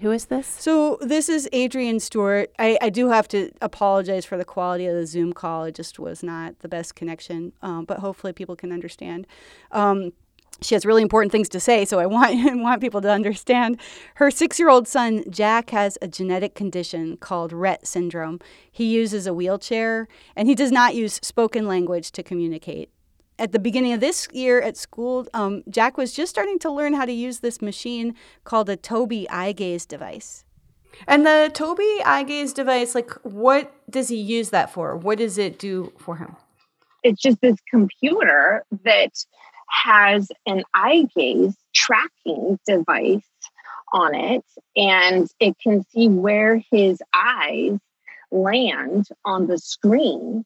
who 0.00 0.12
is 0.12 0.26
this? 0.26 0.46
So 0.46 0.96
this 1.00 1.28
is 1.28 1.48
Adrienne 1.52 1.98
Stewart. 1.98 2.52
I, 2.58 2.78
I 2.80 2.88
do 2.88 3.08
have 3.08 3.26
to 3.28 3.50
apologize 3.60 4.24
for 4.24 4.38
the 4.38 4.44
quality 4.44 4.86
of 4.86 4.94
the 4.94 5.06
Zoom 5.06 5.32
call. 5.32 5.64
It 5.64 5.74
just 5.74 5.98
was 5.98 6.22
not 6.22 6.60
the 6.60 6.68
best 6.68 6.94
connection, 6.94 7.52
um, 7.62 7.84
but 7.84 7.98
hopefully 7.98 8.32
people 8.32 8.54
can 8.54 8.72
understand. 8.72 9.26
Um, 9.72 10.12
she 10.60 10.74
has 10.74 10.86
really 10.86 11.02
important 11.02 11.32
things 11.32 11.48
to 11.50 11.60
say, 11.60 11.84
so 11.84 11.98
I 11.98 12.06
want 12.14 12.36
want 12.60 12.80
people 12.80 13.00
to 13.00 13.10
understand. 13.10 13.80
Her 14.14 14.30
six-year-old 14.30 14.86
son 14.86 15.24
Jack 15.30 15.70
has 15.70 15.98
a 16.00 16.06
genetic 16.06 16.54
condition 16.54 17.16
called 17.16 17.52
Rett 17.52 17.84
syndrome. 17.84 18.38
He 18.70 18.84
uses 18.84 19.26
a 19.26 19.34
wheelchair, 19.34 20.06
and 20.36 20.46
he 20.46 20.54
does 20.54 20.70
not 20.70 20.94
use 20.94 21.14
spoken 21.24 21.66
language 21.66 22.12
to 22.12 22.22
communicate 22.22 22.90
at 23.38 23.52
the 23.52 23.58
beginning 23.58 23.92
of 23.92 24.00
this 24.00 24.28
year 24.32 24.60
at 24.60 24.76
school, 24.76 25.26
um, 25.32 25.62
Jack 25.68 25.96
was 25.96 26.12
just 26.12 26.30
starting 26.30 26.58
to 26.60 26.70
learn 26.70 26.94
how 26.94 27.04
to 27.04 27.12
use 27.12 27.40
this 27.40 27.62
machine 27.62 28.14
called 28.44 28.68
a 28.68 28.76
Tobii 28.76 29.26
eye 29.30 29.52
gaze 29.52 29.86
device. 29.86 30.44
And 31.06 31.24
the 31.24 31.50
Tobii 31.52 32.04
eye 32.04 32.24
gaze 32.24 32.52
device, 32.52 32.94
like, 32.94 33.10
what 33.22 33.72
does 33.90 34.08
he 34.08 34.16
use 34.16 34.50
that 34.50 34.72
for? 34.72 34.96
What 34.96 35.18
does 35.18 35.38
it 35.38 35.58
do 35.58 35.92
for 35.98 36.16
him? 36.16 36.36
It's 37.04 37.22
just 37.22 37.40
this 37.40 37.56
computer 37.70 38.64
that 38.84 39.12
has 39.68 40.28
an 40.46 40.64
eye 40.74 41.06
gaze 41.14 41.54
tracking 41.74 42.58
device 42.66 43.22
on 43.92 44.14
it, 44.14 44.44
and 44.76 45.28
it 45.38 45.56
can 45.62 45.84
see 45.90 46.08
where 46.08 46.62
his 46.70 47.00
eyes 47.14 47.78
land 48.30 49.06
on 49.24 49.46
the 49.46 49.58
screen. 49.58 50.44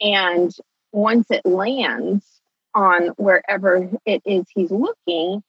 And 0.00 0.52
once 0.92 1.26
it 1.30 1.44
lands 1.44 2.24
on 2.74 3.08
wherever 3.16 3.90
it 4.06 4.22
is 4.24 4.44
he's 4.54 4.70
looking, 4.70 5.42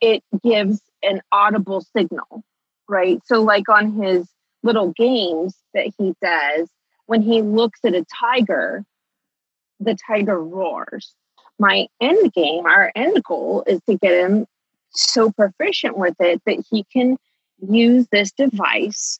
it 0.00 0.22
gives 0.42 0.80
an 1.02 1.20
audible 1.32 1.80
signal, 1.96 2.44
right? 2.88 3.20
So, 3.26 3.42
like 3.42 3.68
on 3.68 3.92
his 3.92 4.28
little 4.62 4.92
games 4.92 5.54
that 5.74 5.90
he 5.98 6.14
does, 6.22 6.68
when 7.06 7.22
he 7.22 7.42
looks 7.42 7.80
at 7.84 7.94
a 7.94 8.04
tiger, 8.04 8.84
the 9.80 9.96
tiger 10.06 10.40
roars. 10.40 11.14
My 11.58 11.86
end 12.00 12.32
game, 12.32 12.66
our 12.66 12.90
end 12.94 13.22
goal 13.22 13.64
is 13.66 13.80
to 13.88 13.96
get 13.96 14.12
him 14.12 14.46
so 14.90 15.30
proficient 15.30 15.96
with 15.96 16.16
it 16.20 16.42
that 16.46 16.64
he 16.70 16.84
can 16.84 17.16
use 17.68 18.06
this 18.10 18.32
device 18.32 19.18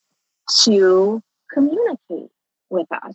to 0.64 1.22
communicate 1.52 2.30
with 2.70 2.86
us. 2.90 3.14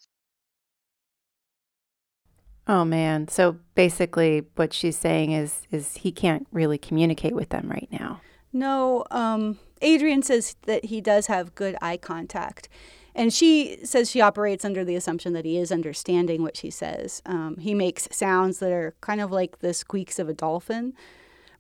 Oh 2.70 2.86
man. 2.86 3.28
So 3.28 3.58
basically 3.74 4.46
what 4.56 4.74
she's 4.74 4.96
saying 4.96 5.32
is 5.32 5.64
is 5.72 5.98
he 5.98 6.12
can't 6.12 6.48
really 6.52 6.78
communicate 6.78 7.34
with 7.34 7.50
them 7.50 7.68
right 7.68 7.90
now. 7.92 8.22
No, 8.54 9.06
um 9.10 9.58
Adrienne 9.84 10.22
says 10.22 10.56
that 10.64 10.86
he 10.86 11.02
does 11.02 11.28
have 11.28 11.56
good 11.56 11.76
eye 11.82 11.98
contact. 11.98 12.70
And 13.16 13.34
she 13.34 13.80
says 13.84 14.12
she 14.12 14.22
operates 14.22 14.64
under 14.64 14.86
the 14.86 14.96
assumption 14.96 15.34
that 15.34 15.46
he 15.46 15.58
is 15.58 15.72
understanding 15.72 16.44
what 16.44 16.56
she 16.56 16.70
says. 16.70 17.24
Um, 17.26 17.58
he 17.58 17.74
makes 17.74 18.08
sounds 18.12 18.60
that 18.60 18.72
are 18.72 18.94
kind 19.02 19.20
of 19.20 19.32
like 19.32 19.60
the 19.60 19.74
squeaks 19.74 20.20
of 20.20 20.30
a 20.30 20.34
dolphin. 20.34 20.94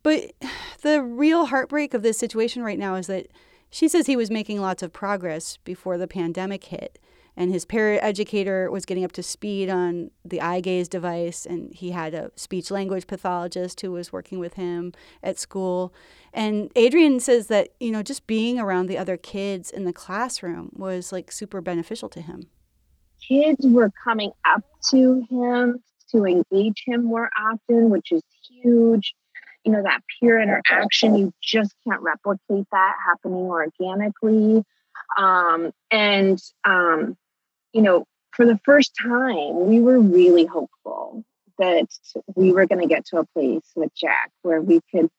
But 0.03 0.31
the 0.83 1.01
real 1.01 1.47
heartbreak 1.47 1.95
of 1.95 2.03
this 2.03 2.19
situation 2.19 2.61
right 2.61 2.77
now 2.77 2.95
is 2.95 3.07
that 3.07 3.27
she 3.71 3.87
says 3.87 4.05
he 4.05 4.15
was 4.15 4.29
making 4.29 4.61
lots 4.61 4.83
of 4.83 4.93
progress 4.93 5.57
before 5.63 5.97
the 5.97 6.07
pandemic 6.07 6.65
hit 6.65 6.99
and 7.39 7.54
his 7.54 7.65
paraeducator 7.65 8.69
was 8.69 8.86
getting 8.86 9.06
up 9.06 9.13
to 9.13 9.23
speed 9.23 9.69
on 9.69 10.12
the 10.25 10.41
eye 10.41 10.60
gaze 10.60 10.89
device 10.89 11.45
and 11.45 11.73
he 11.73 11.91
had 11.91 12.13
a 12.13 12.32
speech 12.36 12.69
language 12.69 13.08
pathologist 13.08 13.80
who 13.80 13.93
was 13.93 14.12
working 14.12 14.39
with 14.39 14.56
him 14.56 14.91
at 15.23 15.39
school. 15.39 15.93
And 16.34 16.69
Adrienne 16.78 17.21
says 17.21 17.47
that 17.47 17.69
you 17.80 17.91
know 17.91 18.04
just 18.04 18.28
being 18.28 18.60
around 18.60 18.88
the 18.88 18.97
other 18.97 19.15
kids 19.15 19.71
in 19.71 19.86
the 19.86 19.93
classroom 19.93 20.69
was 20.75 21.13
like 21.13 21.32
super 21.32 21.62
beneficial 21.62 22.10
to 22.10 22.21
him. 22.21 22.49
Kids 23.25 23.65
were 23.65 23.91
coming 24.04 24.32
up 24.45 24.65
to 24.91 25.25
him 25.30 25.82
to 26.12 26.25
engage 26.25 26.84
him 26.86 27.06
more 27.06 27.30
often 27.39 27.89
which 27.89 28.12
is 28.12 28.21
huge. 28.49 29.15
You 29.63 29.71
know 29.71 29.84
that 29.84 30.02
peer 30.19 30.41
interaction 30.41 31.15
you 31.15 31.34
just 31.41 31.73
can't 31.88 32.02
replicate 32.02 32.67
that 32.73 32.95
happening 33.06 33.45
organically. 33.45 34.65
Um, 35.17 35.71
and 35.89 36.39
um, 36.65 37.17
you 37.73 37.82
know, 37.82 38.05
for 38.32 38.45
the 38.45 38.60
first 38.63 38.93
time, 39.01 39.67
we 39.67 39.79
were 39.79 39.99
really 39.99 40.45
hopeful 40.45 41.23
that 41.58 41.88
we 42.36 42.51
were 42.51 42.65
going 42.65 42.82
to 42.82 42.88
get 42.88 43.05
to 43.08 43.17
a 43.17 43.25
place 43.25 43.69
with 43.75 43.93
Jack 43.93 44.32
where 44.43 44.62
we 44.62 44.79
could 44.91 45.10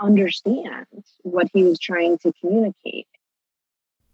understand 0.00 0.86
what 1.22 1.48
he 1.54 1.62
was 1.64 1.78
trying 1.78 2.18
to 2.18 2.32
communicate. 2.40 3.06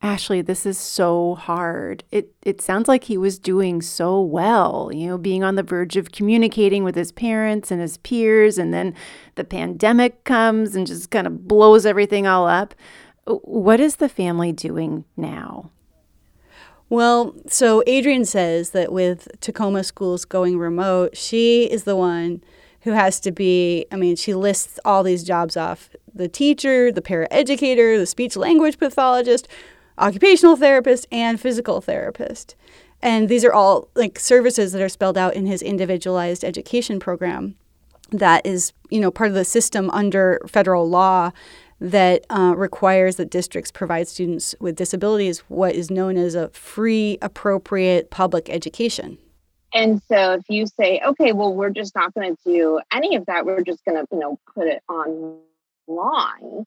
Ashley, 0.01 0.43
this 0.43 0.64
is 0.64 0.79
so 0.79 1.35
hard. 1.35 2.05
It 2.12 2.33
it 2.43 2.61
sounds 2.61 2.87
like 2.87 3.05
he 3.05 3.19
was 3.19 3.37
doing 3.37 3.83
so 3.83 4.21
well, 4.21 4.93
you 4.95 5.09
know, 5.09 5.19
being 5.19 5.43
on 5.43 5.57
the 5.57 5.64
verge 5.64 5.97
of 5.97 6.12
communicating 6.12 6.85
with 6.85 6.95
his 6.95 7.11
parents 7.11 7.73
and 7.73 7.81
his 7.81 7.97
peers 7.99 8.59
and 8.59 8.73
then 8.73 8.95
the 9.35 9.43
pandemic 9.43 10.23
comes 10.23 10.77
and 10.77 10.87
just 10.87 11.11
kind 11.11 11.27
of 11.27 11.49
blows 11.49 11.85
everything 11.85 12.29
all 12.29 12.47
up. 12.47 12.77
What 13.27 13.81
is 13.81 13.97
the 13.97 14.09
family 14.09 14.53
doing 14.53 15.05
now? 15.17 15.73
Well, 16.90 17.35
so 17.46 17.83
Adrienne 17.87 18.24
says 18.24 18.70
that 18.70 18.92
with 18.92 19.29
Tacoma 19.40 19.85
schools 19.85 20.24
going 20.24 20.59
remote, 20.59 21.16
she 21.16 21.64
is 21.64 21.85
the 21.85 21.96
one 21.96 22.42
who 22.83 22.92
has 22.92 23.20
to 23.20 23.33
be, 23.33 23.87
I 23.92 23.96
mean, 23.96 24.16
she 24.16 24.35
lists 24.35 24.81
all 24.85 25.03
these 25.03 25.22
jobs 25.24 25.57
off 25.57 25.90
the 26.14 26.29
teacher, 26.29 26.90
the 26.90 27.03
paraeducator, 27.03 27.98
the 27.98 28.07
speech 28.07 28.37
language 28.37 28.79
pathologist, 28.79 29.48
occupational 29.98 30.57
therapist, 30.57 31.07
and 31.12 31.38
physical 31.38 31.81
therapist. 31.81 32.55
And 33.03 33.29
these 33.29 33.44
are 33.44 33.53
all 33.53 33.90
like 33.94 34.18
services 34.18 34.72
that 34.72 34.83
are 34.83 34.88
spelled 34.88 35.18
out 35.18 35.35
in 35.35 35.46
his 35.46 35.61
individualized 35.61 36.44
education 36.44 36.98
program 36.98 37.57
that 38.11 38.46
is, 38.46 38.72
you 38.90 39.01
know, 39.01 39.11
part 39.11 39.29
of 39.29 39.35
the 39.35 39.44
system 39.44 39.90
under 39.90 40.40
federal 40.46 40.88
law 40.88 41.31
that 41.81 42.25
uh, 42.31 42.55
requires 42.57 43.17
that 43.17 43.31
districts 43.31 43.71
provide 43.71 44.09
students 44.09 44.55
with 44.59 44.77
disabilities 44.77 45.41
what 45.49 45.75
is 45.75 45.91
known 45.91 46.17
as 46.17 46.35
a 46.35 46.49
free, 46.51 47.19
appropriate 47.23 48.11
public 48.11 48.51
education. 48.51 49.19
And 49.73 50.03
so 50.09 50.33
if 50.33 50.45
you 50.49 50.67
say, 50.67 51.01
okay, 51.07 51.33
well, 51.33 51.55
we're 51.55 51.71
just 51.71 51.95
not 51.95 52.14
going 52.14 52.35
to 52.35 52.43
do 52.45 52.81
any 52.93 53.17
of 53.17 53.27
that, 53.27 53.45
we're 53.45 53.62
just 53.62 53.85
going 53.85 53.97
to, 53.97 54.07
you 54.11 54.19
know, 54.19 54.38
put 54.55 54.67
it 54.67 54.83
online. 54.88 56.64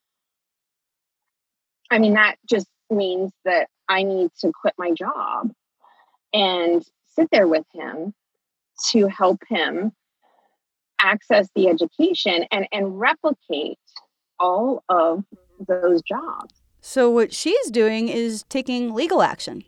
I 1.89 1.99
mean, 1.99 2.13
that 2.13 2.35
just 2.49 2.67
means 2.89 3.31
that 3.43 3.67
I 3.89 4.03
need 4.03 4.29
to 4.39 4.51
quit 4.53 4.75
my 4.77 4.91
job 4.91 5.51
and 6.33 6.83
sit 7.15 7.27
there 7.31 7.47
with 7.47 7.65
him 7.73 8.13
to 8.89 9.07
help 9.07 9.41
him 9.49 9.91
access 10.99 11.49
the 11.55 11.67
education 11.67 12.45
and, 12.51 12.67
and 12.71 12.99
replicate 12.99 13.79
all 14.41 14.83
of 14.89 15.23
those 15.67 16.01
jobs. 16.01 16.61
So, 16.81 17.09
what 17.09 17.33
she's 17.33 17.69
doing 17.69 18.07
is 18.07 18.43
taking 18.49 18.93
legal 18.93 19.21
action. 19.21 19.63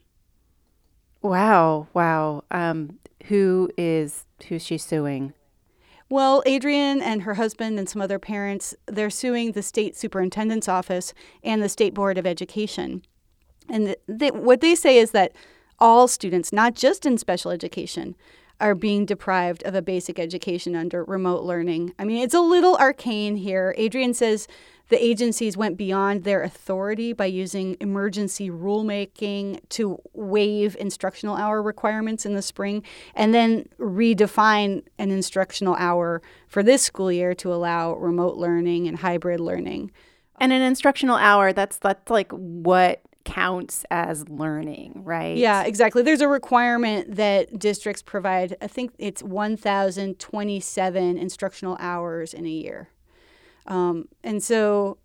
Wow, 1.22 1.88
wow. 1.94 2.44
Um, 2.52 3.00
who 3.26 3.70
is 3.78 4.26
who's 4.48 4.64
she 4.64 4.78
suing? 4.78 5.34
Well, 6.10 6.44
Adrienne 6.48 7.02
and 7.02 7.24
her 7.24 7.36
husband 7.36 7.80
and 7.80 7.88
some 7.88 8.02
other 8.02 8.20
parents, 8.20 8.76
they're 8.86 9.10
suing 9.10 9.54
the 9.54 9.64
state 9.64 9.96
superintendent's 9.96 10.68
office 10.68 11.14
and 11.44 11.64
the 11.64 11.70
state 11.70 11.94
board 11.94 12.18
of 12.18 12.28
education. 12.28 13.04
And 13.70 13.96
they, 14.08 14.30
what 14.30 14.62
they 14.62 14.76
say 14.76 14.98
is 14.98 15.12
that 15.12 15.32
all 15.80 16.08
students, 16.08 16.54
not 16.54 16.76
just 16.76 17.06
in 17.06 17.18
special 17.18 17.52
education, 17.52 18.16
are 18.60 18.76
being 18.76 19.06
deprived 19.06 19.64
of 19.64 19.76
a 19.76 19.82
basic 19.82 20.20
education 20.20 20.76
under 20.76 21.04
remote 21.04 21.44
learning. 21.44 21.94
I 22.00 22.06
mean, 22.06 22.24
it's 22.24 22.34
a 22.34 22.40
little 22.40 22.76
arcane 22.78 23.36
here. 23.36 23.76
Adrienne 23.78 24.14
says 24.14 24.48
the 24.90 25.04
agencies 25.04 25.58
went 25.58 25.78
beyond 25.78 26.24
their 26.24 26.44
authority 26.44 27.14
by 27.14 27.26
using 27.26 27.78
emergency 27.80 28.50
rulemaking 28.50 29.60
to 29.70 30.00
waive 30.14 30.76
instructional 30.80 31.36
hour 31.36 31.62
requirements 31.62 32.26
in 32.26 32.36
the 32.36 32.42
spring 32.42 32.84
and 33.16 33.34
then 33.34 33.66
redefine 33.80 34.84
an 35.00 35.10
instructional 35.10 35.76
hour 35.76 36.22
for 36.48 36.62
this 36.62 36.84
school 36.84 37.12
year 37.12 37.34
to 37.34 37.54
allow 37.54 37.96
remote 37.96 38.38
learning 38.38 38.88
and 38.88 39.00
hybrid 39.00 39.40
learning. 39.40 39.92
And 40.40 40.52
an 40.52 40.62
instructional 40.62 41.16
hour, 41.16 41.54
that's 41.54 41.78
that's 41.78 42.10
like 42.10 42.32
what 42.32 43.02
counts 43.26 43.86
as 43.90 44.28
learning, 44.30 45.02
right? 45.04 45.38
Yeah, 45.38 45.64
exactly. 45.64 46.04
There's 46.04 46.22
a 46.22 46.28
requirement 46.28 47.16
that 47.16 47.58
districts 47.58 48.02
provide, 48.02 48.56
I 48.62 48.68
think 48.68 48.94
it's 48.98 49.24
1,027 49.24 51.18
instructional 51.18 51.78
hours 51.80 52.34
in 52.34 52.46
a 52.46 52.50
year. 52.50 52.90
Um, 53.66 54.10
and 54.24 54.44
so 54.44 54.98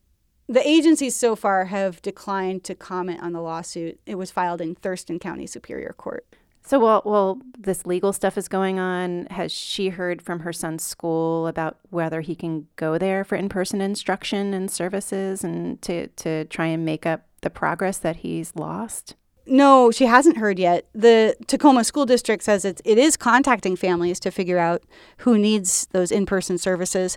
the 0.49 0.67
agencies 0.67 1.15
so 1.15 1.37
far 1.37 1.67
have 1.67 2.03
declined 2.03 2.65
to 2.65 2.75
comment 2.75 3.23
on 3.23 3.33
the 3.33 3.41
lawsuit. 3.41 4.01
It 4.07 4.17
was 4.17 4.31
filed 4.31 4.61
in 4.61 4.75
Thurston 4.75 5.19
County 5.19 5.47
Superior 5.47 5.95
Court. 5.97 6.27
So 6.63 6.79
while, 6.79 7.01
while 7.05 7.41
this 7.57 7.87
legal 7.87 8.13
stuff 8.13 8.37
is 8.37 8.47
going 8.49 8.79
on, 8.79 9.27
has 9.31 9.51
she 9.53 9.89
heard 9.89 10.21
from 10.21 10.41
her 10.41 10.53
son's 10.53 10.85
school 10.85 11.47
about 11.47 11.79
whether 11.89 12.21
he 12.21 12.35
can 12.35 12.67
go 12.77 12.99
there 12.99 13.25
for 13.25 13.37
in 13.37 13.49
person 13.49 13.81
instruction 13.81 14.53
and 14.53 14.71
services 14.71 15.43
and 15.45 15.81
to, 15.83 16.09
to 16.09 16.45
try 16.47 16.67
and 16.67 16.85
make 16.85 17.07
up 17.07 17.28
the 17.41 17.51
progress 17.51 17.99
that 17.99 18.17
he's 18.17 18.55
lost? 18.55 19.15
No, 19.51 19.91
she 19.91 20.05
hasn't 20.05 20.37
heard 20.37 20.59
yet. 20.59 20.87
The 20.93 21.35
Tacoma 21.47 21.83
School 21.83 22.05
District 22.05 22.43
says 22.43 22.67
it's, 22.67 22.83
it 22.85 22.99
is 22.99 23.17
contacting 23.17 23.77
families 23.77 24.21
to 24.21 24.31
figure 24.31 24.59
out 24.59 24.83
who 25.19 25.39
needs 25.39 25.87
those 25.93 26.13
in 26.13 26.27
person 26.27 26.59
services. 26.59 27.17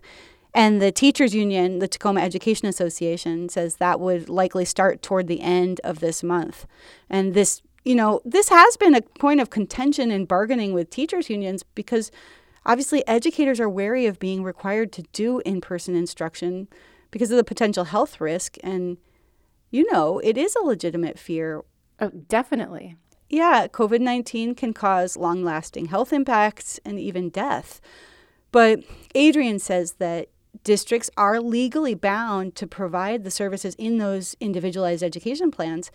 And 0.54 0.82
the 0.82 0.94
teachers 0.94 1.36
union, 1.36 1.80
the 1.80 1.90
Tacoma 1.90 2.22
Education 2.22 2.68
Association, 2.68 3.50
says 3.50 3.76
that 3.76 4.00
would 4.00 4.30
likely 4.30 4.64
start 4.64 5.02
toward 5.02 5.28
the 5.28 5.42
end 5.42 5.82
of 5.84 6.00
this 6.00 6.24
month. 6.24 6.66
And 7.10 7.34
this, 7.34 7.62
you 7.84 7.96
know, 7.96 8.22
this 8.24 8.48
has 8.48 8.78
been 8.78 8.96
a 8.96 9.02
point 9.02 9.42
of 9.42 9.50
contention 9.50 10.10
and 10.10 10.28
bargaining 10.28 10.74
with 10.74 10.90
teachers 10.90 11.30
unions 11.30 11.64
because 11.76 12.12
obviously 12.66 13.06
educators 13.08 13.60
are 13.60 13.70
wary 13.70 14.06
of 14.06 14.20
being 14.20 14.42
required 14.42 14.94
to 14.94 15.04
do 15.12 15.40
in 15.40 15.60
person 15.60 15.96
instruction 15.96 16.70
because 17.12 17.32
of 17.32 17.38
the 17.38 17.44
potential 17.44 17.86
health 17.86 18.22
risk 18.22 18.58
and 18.64 18.98
you 19.72 19.92
know, 19.92 20.20
it 20.20 20.38
is 20.38 20.56
a 20.56 20.64
legitimate 20.64 21.18
fear. 21.18 21.64
Oh, 22.00 22.10
definitely. 22.10 22.98
Yeah, 23.30 23.68
COVID 23.68 24.02
19 24.02 24.56
can 24.56 24.74
cause 24.74 25.16
long 25.16 25.44
lasting 25.44 25.86
health 25.86 26.12
impacts 26.12 26.80
and 26.84 27.00
even 27.00 27.30
death. 27.30 27.80
But 28.52 28.82
Adrienne 29.16 29.60
says 29.60 29.94
that 29.94 30.28
districts 30.66 31.10
are 31.16 31.40
legally 31.40 31.96
bound 31.96 32.56
to 32.56 32.68
provide 32.68 33.24
the 33.24 33.32
services 33.32 33.74
in 33.76 33.98
those 33.98 34.36
individualized 34.42 35.02
education 35.02 35.50
plans. 35.50 35.92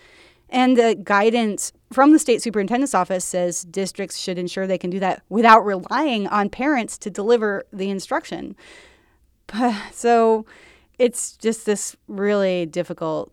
And 0.49 0.77
the 0.77 0.99
guidance 1.03 1.73
from 1.93 2.12
the 2.12 2.19
state 2.19 2.41
superintendent's 2.41 2.95
office 2.95 3.25
says 3.25 3.62
districts 3.62 4.17
should 4.17 4.39
ensure 4.39 4.67
they 4.67 4.79
can 4.79 4.91
do 4.91 5.01
that 5.01 5.23
without 5.29 5.65
relying 5.65 6.27
on 6.29 6.49
parents 6.49 6.97
to 6.99 7.11
deliver 7.11 7.65
the 7.73 7.91
instruction. 7.91 8.57
So 9.93 10.47
it's 10.99 11.37
just 11.37 11.67
this 11.67 11.95
really 12.09 12.65
difficult 12.65 13.33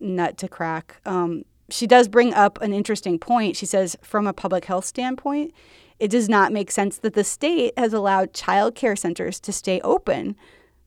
nut 0.00 0.38
to 0.38 0.48
crack. 0.48 1.00
Um, 1.04 1.44
she 1.70 1.86
does 1.86 2.08
bring 2.08 2.34
up 2.34 2.60
an 2.60 2.72
interesting 2.72 3.18
point. 3.18 3.56
She 3.56 3.66
says, 3.66 3.96
from 4.02 4.26
a 4.26 4.32
public 4.32 4.66
health 4.66 4.84
standpoint, 4.84 5.52
it 5.98 6.10
does 6.10 6.28
not 6.28 6.52
make 6.52 6.70
sense 6.70 6.98
that 6.98 7.14
the 7.14 7.24
state 7.24 7.72
has 7.78 7.92
allowed 7.92 8.34
child 8.34 8.74
care 8.74 8.96
centers 8.96 9.40
to 9.40 9.52
stay 9.52 9.80
open, 9.80 10.36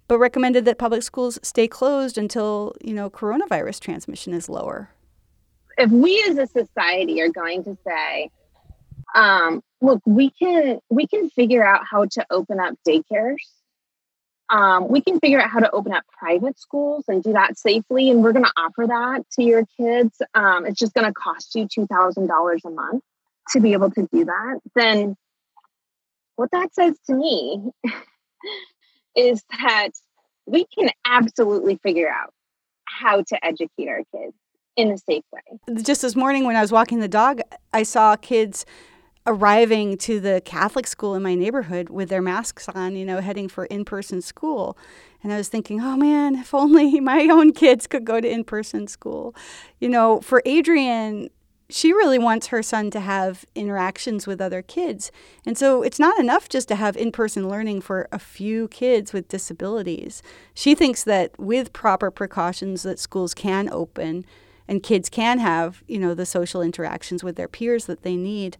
but 0.08 0.20
recommended 0.20 0.66
that 0.66 0.78
public 0.78 1.04
schools 1.04 1.40
stay 1.42 1.68
closed 1.68 2.18
until, 2.18 2.76
you 2.82 2.94
know, 2.94 3.10
coronavirus 3.10 3.80
transmission 3.80 4.34
is 4.34 4.50
lower. 4.50 4.90
If 5.78 5.92
we 5.92 6.24
as 6.30 6.38
a 6.38 6.48
society 6.48 7.22
are 7.22 7.30
going 7.30 7.64
to 7.64 7.78
say, 7.86 8.30
um, 9.16 9.64
look, 9.82 10.02
we 10.06 10.32
can 10.32 10.80
we 10.90 11.08
can 11.08 11.30
figure 11.30 11.66
out 11.66 11.82
how 11.90 12.06
to 12.06 12.26
open 12.30 12.60
up 12.60 12.76
daycares 12.86 13.36
um, 14.50 14.88
we 14.88 15.02
can 15.02 15.20
figure 15.20 15.42
out 15.42 15.50
how 15.50 15.60
to 15.60 15.70
open 15.72 15.94
up 15.94 16.04
private 16.18 16.60
schools 16.60 17.06
and 17.08 17.24
do 17.24 17.34
that 17.34 17.58
safely. 17.58 18.10
And 18.10 18.24
we're 18.24 18.32
going 18.32 18.46
to 18.46 18.54
offer 18.58 18.88
that 18.88 19.26
to 19.34 19.44
your 19.44 19.66
kids. 19.78 20.22
Um, 20.34 20.66
it's 20.66 20.80
just 20.80 20.94
going 20.94 21.08
to 21.08 21.14
cost 21.14 21.56
you 21.56 21.68
$2,000 21.68 22.60
a 22.66 22.70
month 22.70 23.04
to 23.50 23.60
be 23.60 23.74
able 23.74 23.92
to 23.92 24.08
do 24.12 24.26
that. 24.26 24.60
Then 24.76 25.16
what 26.36 26.50
that 26.52 26.74
says 26.74 26.96
to 27.08 27.14
me 27.14 27.72
is 29.16 29.44
that 29.60 29.90
we 30.46 30.66
can 30.78 30.90
absolutely 31.06 31.80
figure 31.84 32.10
out 32.10 32.34
how 32.86 33.22
to 33.22 33.46
educate 33.46 33.90
our 33.90 34.04
kids 34.16 34.34
in 34.78 34.92
a 34.92 34.98
safe 34.98 35.24
way. 35.34 35.82
Just 35.82 36.04
this 36.04 36.16
morning 36.16 36.46
when 36.46 36.56
I 36.56 36.62
was 36.62 36.72
walking 36.72 37.00
the 37.00 37.08
dog, 37.08 37.42
I 37.74 37.84
saw 37.84 38.16
kids 38.16 38.66
arriving 39.28 39.98
to 39.98 40.20
the 40.20 40.42
Catholic 40.46 40.88
school 40.88 41.14
in 41.14 41.22
my 41.22 41.36
neighborhood 41.36 41.90
with 41.90 42.10
their 42.10 42.22
masks 42.22 42.68
on, 42.70 42.96
you 42.96 43.06
know, 43.06 43.20
heading 43.20 43.50
for 43.50 43.66
in 43.66 43.86
person 43.86 44.22
school. 44.22 44.78
And 45.22 45.34
I 45.34 45.38
was 45.38 45.50
thinking, 45.50 45.82
oh 45.82 45.98
man, 45.98 46.36
if 46.36 46.54
only 46.54 47.00
my 47.02 47.28
own 47.28 47.52
kids 47.54 47.86
could 47.86 48.06
go 48.06 48.22
to 48.22 48.30
in 48.30 48.44
person 48.46 48.88
school. 48.88 49.36
You 49.80 49.90
know, 49.90 50.22
for 50.22 50.42
Adrienne, 50.48 51.30
she 51.70 51.92
really 51.92 52.18
wants 52.18 52.48
her 52.48 52.64
son 52.64 52.90
to 52.92 53.02
have 53.02 53.44
interactions 53.54 54.26
with 54.26 54.40
other 54.40 54.62
kids. 54.62 55.12
And 55.46 55.58
so 55.58 55.84
it's 55.84 56.00
not 56.00 56.18
enough 56.18 56.48
just 56.48 56.70
to 56.70 56.76
have 56.76 56.96
in 56.96 57.12
person 57.12 57.50
learning 57.50 57.82
for 57.82 58.08
a 58.12 58.20
few 58.20 58.70
kids 58.70 59.12
with 59.12 59.28
disabilities. 59.28 60.24
She 60.54 60.76
thinks 60.76 61.04
that 61.04 61.38
with 61.38 61.74
proper 61.74 62.10
precautions 62.10 62.84
that 62.84 63.00
schools 63.00 63.34
can 63.34 63.70
open 63.70 64.26
and 64.68 64.84
kids 64.84 65.10
can 65.10 65.40
have, 65.40 65.84
you 65.88 66.00
know, 66.00 66.14
the 66.14 66.26
social 66.26 66.62
interactions 66.62 67.24
with 67.24 67.36
their 67.36 67.48
peers 67.48 67.86
that 67.86 68.04
they 68.04 68.16
need. 68.16 68.58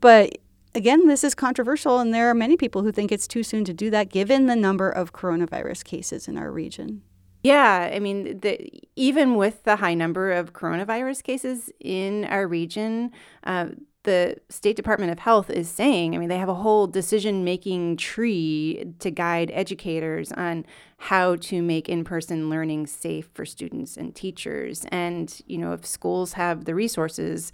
But 0.00 0.38
again, 0.74 1.06
this 1.06 1.24
is 1.24 1.34
controversial, 1.34 1.98
and 1.98 2.14
there 2.14 2.30
are 2.30 2.34
many 2.34 2.56
people 2.56 2.82
who 2.82 2.92
think 2.92 3.10
it's 3.10 3.26
too 3.26 3.42
soon 3.42 3.64
to 3.64 3.72
do 3.72 3.90
that 3.90 4.10
given 4.10 4.46
the 4.46 4.56
number 4.56 4.90
of 4.90 5.12
coronavirus 5.12 5.84
cases 5.84 6.28
in 6.28 6.38
our 6.38 6.50
region. 6.50 7.02
Yeah, 7.42 7.90
I 7.92 8.00
mean, 8.00 8.40
the, 8.40 8.68
even 8.96 9.36
with 9.36 9.62
the 9.62 9.76
high 9.76 9.94
number 9.94 10.32
of 10.32 10.52
coronavirus 10.52 11.22
cases 11.22 11.70
in 11.78 12.24
our 12.24 12.48
region, 12.48 13.12
uh, 13.44 13.68
the 14.02 14.36
State 14.48 14.76
Department 14.76 15.12
of 15.12 15.18
Health 15.18 15.50
is 15.50 15.68
saying, 15.68 16.14
I 16.14 16.18
mean, 16.18 16.28
they 16.28 16.38
have 16.38 16.48
a 16.48 16.54
whole 16.54 16.86
decision 16.86 17.44
making 17.44 17.98
tree 17.98 18.94
to 19.00 19.10
guide 19.10 19.50
educators 19.52 20.32
on 20.32 20.64
how 20.96 21.36
to 21.36 21.62
make 21.62 21.88
in 21.88 22.04
person 22.04 22.48
learning 22.48 22.86
safe 22.86 23.28
for 23.34 23.44
students 23.44 23.96
and 23.96 24.14
teachers. 24.14 24.86
And, 24.90 25.40
you 25.46 25.58
know, 25.58 25.72
if 25.72 25.84
schools 25.84 26.32
have 26.34 26.64
the 26.64 26.74
resources, 26.74 27.52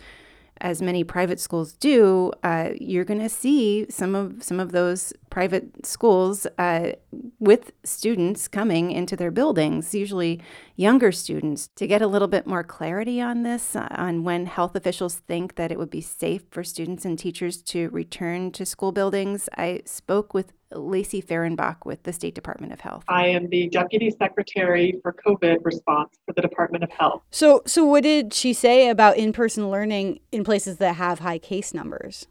as 0.61 0.81
many 0.81 1.05
private 1.05 1.40
schools 1.40 1.73
do, 1.73 2.33
uh, 2.43 2.71
you're 2.81 3.05
going 3.05 3.21
to 3.21 3.29
see 3.29 3.87
some 3.90 4.14
of 4.14 4.43
some 4.43 4.61
of 4.61 4.73
those 4.73 5.12
private 5.31 5.85
schools 5.85 6.47
uh, 6.59 6.93
with 7.40 7.73
students 7.83 8.47
coming 8.47 8.90
into 8.93 9.17
their 9.17 9.31
buildings, 9.31 9.95
usually 9.95 10.40
younger 10.77 11.11
students. 11.11 11.69
To 11.77 11.87
get 11.87 12.03
a 12.03 12.07
little 12.07 12.29
bit 12.29 12.47
more 12.47 12.62
clarity 12.62 13.21
on 13.21 13.43
this, 13.43 13.75
on 13.75 14.23
when 14.23 14.47
health 14.47 14.77
officials 14.77 15.17
think 15.17 15.57
that 15.57 15.73
it 15.73 15.79
would 15.79 15.90
be 15.90 16.01
safe 16.01 16.43
for 16.51 16.62
students 16.62 17.05
and 17.05 17.19
teachers 17.19 17.61
to 17.62 17.88
return 17.90 18.53
to 18.53 18.64
school 18.64 18.93
buildings, 18.93 19.49
I 19.57 19.83
spoke 19.85 20.35
with 20.35 20.53
Lacy 20.75 21.23
Fehrenbach 21.23 21.79
with 21.85 22.03
the 22.03 22.13
State 22.13 22.35
Department 22.35 22.73
of 22.73 22.81
Health. 22.81 23.05
I 23.09 23.27
am 23.29 23.49
the 23.49 23.69
Deputy 23.69 24.11
Secretary 24.11 24.99
for 25.03 25.13
COVID 25.13 25.65
response 25.65 26.11
for 26.27 26.33
the 26.35 26.43
Department 26.43 26.85
of 26.85 26.91
Health. 26.91 27.23
So, 27.31 27.63
so 27.67 27.85
what 27.85 28.03
did 28.03 28.33
she 28.35 28.53
say 28.53 28.89
about 28.89 29.17
in-person 29.17 29.71
learning 29.71 30.21
in 30.33 30.45
places 30.45 30.79
that 30.79 30.97
have 30.97 31.21
high 31.21 31.39
case 31.39 31.75
numbers? 31.75 32.27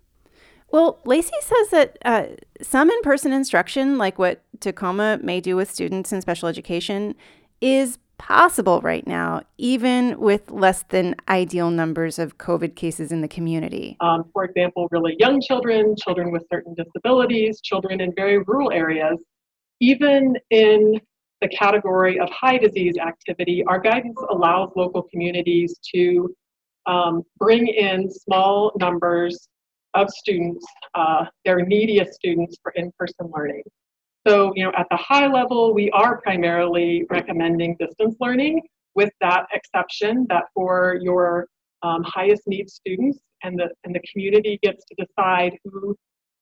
Well, 0.72 1.00
Lacy 1.06 1.32
says 1.42 1.70
that 1.70 1.98
uh, 2.04 2.26
some 2.62 2.90
in-person 2.90 3.32
instruction, 3.32 3.98
like 3.98 4.18
what 4.18 4.42
Tacoma 4.60 5.20
may 5.22 5.40
do 5.40 5.56
with 5.56 5.70
students 5.70 6.12
in 6.12 6.22
special 6.22 6.50
education, 6.50 7.16
is 7.62 8.00
possible 8.18 8.82
right 8.82 9.06
now, 9.06 9.42
even 9.58 10.20
with 10.20 10.50
less 10.52 10.84
than 10.84 11.16
ideal 11.28 11.70
numbers 11.72 12.20
of 12.20 12.38
COVID 12.38 12.76
cases 12.76 13.12
in 13.12 13.22
the 13.22 13.28
community. 13.28 13.98
Um, 14.00 14.26
for 14.34 14.44
example, 14.44 14.88
really 14.92 15.16
young 15.20 15.42
children, 15.42 15.96
children 16.02 16.32
with 16.32 16.44
certain 16.52 16.74
disabilities, 16.76 17.62
children 17.62 18.02
in 18.02 18.14
very 18.16 18.38
rural 18.40 18.72
areas, 18.72 19.18
even 19.80 20.36
in 20.50 21.00
the 21.42 21.50
category 21.50 22.20
of 22.20 22.30
high 22.30 22.58
disease 22.58 22.98
activity, 22.98 23.64
our 23.68 23.80
guidance 23.80 24.18
allows 24.30 24.70
local 24.76 25.04
communities 25.12 25.78
to 25.94 26.34
um, 26.86 27.24
bring 27.38 27.68
in 27.68 28.10
small 28.10 28.72
numbers 28.80 29.48
of 29.94 30.10
students, 30.10 30.66
uh, 30.96 31.26
their 31.46 31.66
neediest 31.66 32.14
students 32.14 32.58
for 32.64 32.72
in-person 32.76 33.30
learning. 33.36 33.64
So, 34.26 34.54
you 34.56 34.64
know, 34.64 34.72
at 34.78 34.88
the 34.90 34.98
high 34.98 35.28
level, 35.28 35.74
we 35.74 35.90
are 35.92 36.22
primarily 36.22 37.06
recommending 37.10 37.76
distance 37.78 38.16
learning 38.20 38.62
with 38.96 39.10
that 39.22 39.48
exception 39.54 40.26
that 40.30 40.44
for 40.54 40.98
your 41.02 41.48
um, 41.82 42.04
highest 42.04 42.44
need 42.48 42.70
students 42.70 43.20
and 43.44 43.60
the, 43.60 43.70
and 43.84 43.94
the 43.94 44.02
community 44.12 44.60
gets 44.64 44.86
to 44.86 45.06
decide 45.06 45.58
who 45.66 45.96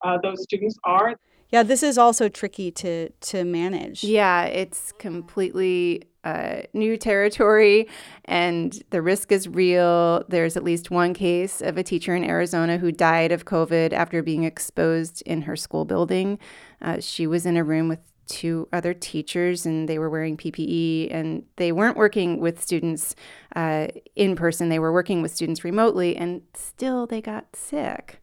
uh, 0.03 0.17
those 0.21 0.43
students 0.43 0.75
are. 0.83 1.15
Yeah, 1.49 1.63
this 1.63 1.83
is 1.83 1.97
also 1.97 2.29
tricky 2.29 2.71
to 2.71 3.09
to 3.09 3.43
manage. 3.43 4.05
Yeah, 4.05 4.45
it's 4.45 4.93
completely 4.93 6.03
uh, 6.23 6.61
new 6.73 6.97
territory, 6.97 7.87
and 8.25 8.81
the 8.91 9.01
risk 9.01 9.31
is 9.31 9.47
real. 9.47 10.23
There's 10.29 10.55
at 10.55 10.63
least 10.63 10.91
one 10.91 11.13
case 11.13 11.61
of 11.61 11.77
a 11.77 11.83
teacher 11.83 12.15
in 12.15 12.23
Arizona 12.23 12.77
who 12.77 12.91
died 12.91 13.31
of 13.31 13.45
COVID 13.45 13.93
after 13.93 14.21
being 14.21 14.43
exposed 14.43 15.21
in 15.23 15.43
her 15.43 15.55
school 15.55 15.85
building. 15.85 16.39
Uh, 16.81 16.99
she 16.99 17.27
was 17.27 17.45
in 17.45 17.57
a 17.57 17.63
room 17.63 17.87
with 17.87 17.99
two 18.27 18.67
other 18.71 18.93
teachers 18.93 19.65
and 19.65 19.89
they 19.89 19.99
were 19.99 20.09
wearing 20.09 20.37
PPE 20.37 21.13
and 21.13 21.43
they 21.57 21.71
weren't 21.71 21.97
working 21.97 22.39
with 22.39 22.61
students 22.61 23.15
uh, 23.55 23.87
in 24.15 24.35
person. 24.35 24.69
They 24.69 24.79
were 24.79 24.93
working 24.93 25.21
with 25.21 25.35
students 25.35 25.63
remotely 25.63 26.15
and 26.15 26.41
still 26.53 27.05
they 27.05 27.21
got 27.21 27.55
sick. 27.55 28.21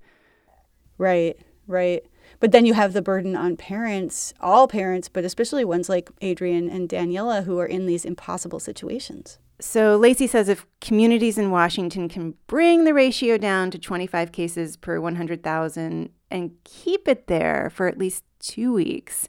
Right, 0.96 1.38
right. 1.66 2.02
But 2.40 2.52
then 2.52 2.66
you 2.66 2.74
have 2.74 2.92
the 2.92 3.02
burden 3.02 3.34
on 3.34 3.56
parents, 3.56 4.32
all 4.40 4.68
parents, 4.68 5.08
but 5.08 5.24
especially 5.24 5.64
ones 5.64 5.88
like 5.88 6.10
Adrienne 6.22 6.68
and 6.68 6.88
Daniela 6.88 7.44
who 7.44 7.58
are 7.58 7.66
in 7.66 7.86
these 7.86 8.04
impossible 8.04 8.60
situations. 8.60 9.38
So 9.60 9.96
Lacy 9.96 10.28
says 10.28 10.48
if 10.48 10.66
communities 10.80 11.36
in 11.36 11.50
Washington 11.50 12.08
can 12.08 12.34
bring 12.46 12.84
the 12.84 12.94
ratio 12.94 13.38
down 13.38 13.72
to 13.72 13.78
25 13.78 14.30
cases 14.30 14.76
per 14.76 15.00
100,000 15.00 16.10
and 16.30 16.50
keep 16.62 17.08
it 17.08 17.26
there 17.26 17.70
for 17.74 17.88
at 17.88 17.98
least 17.98 18.22
two 18.38 18.72
weeks, 18.72 19.28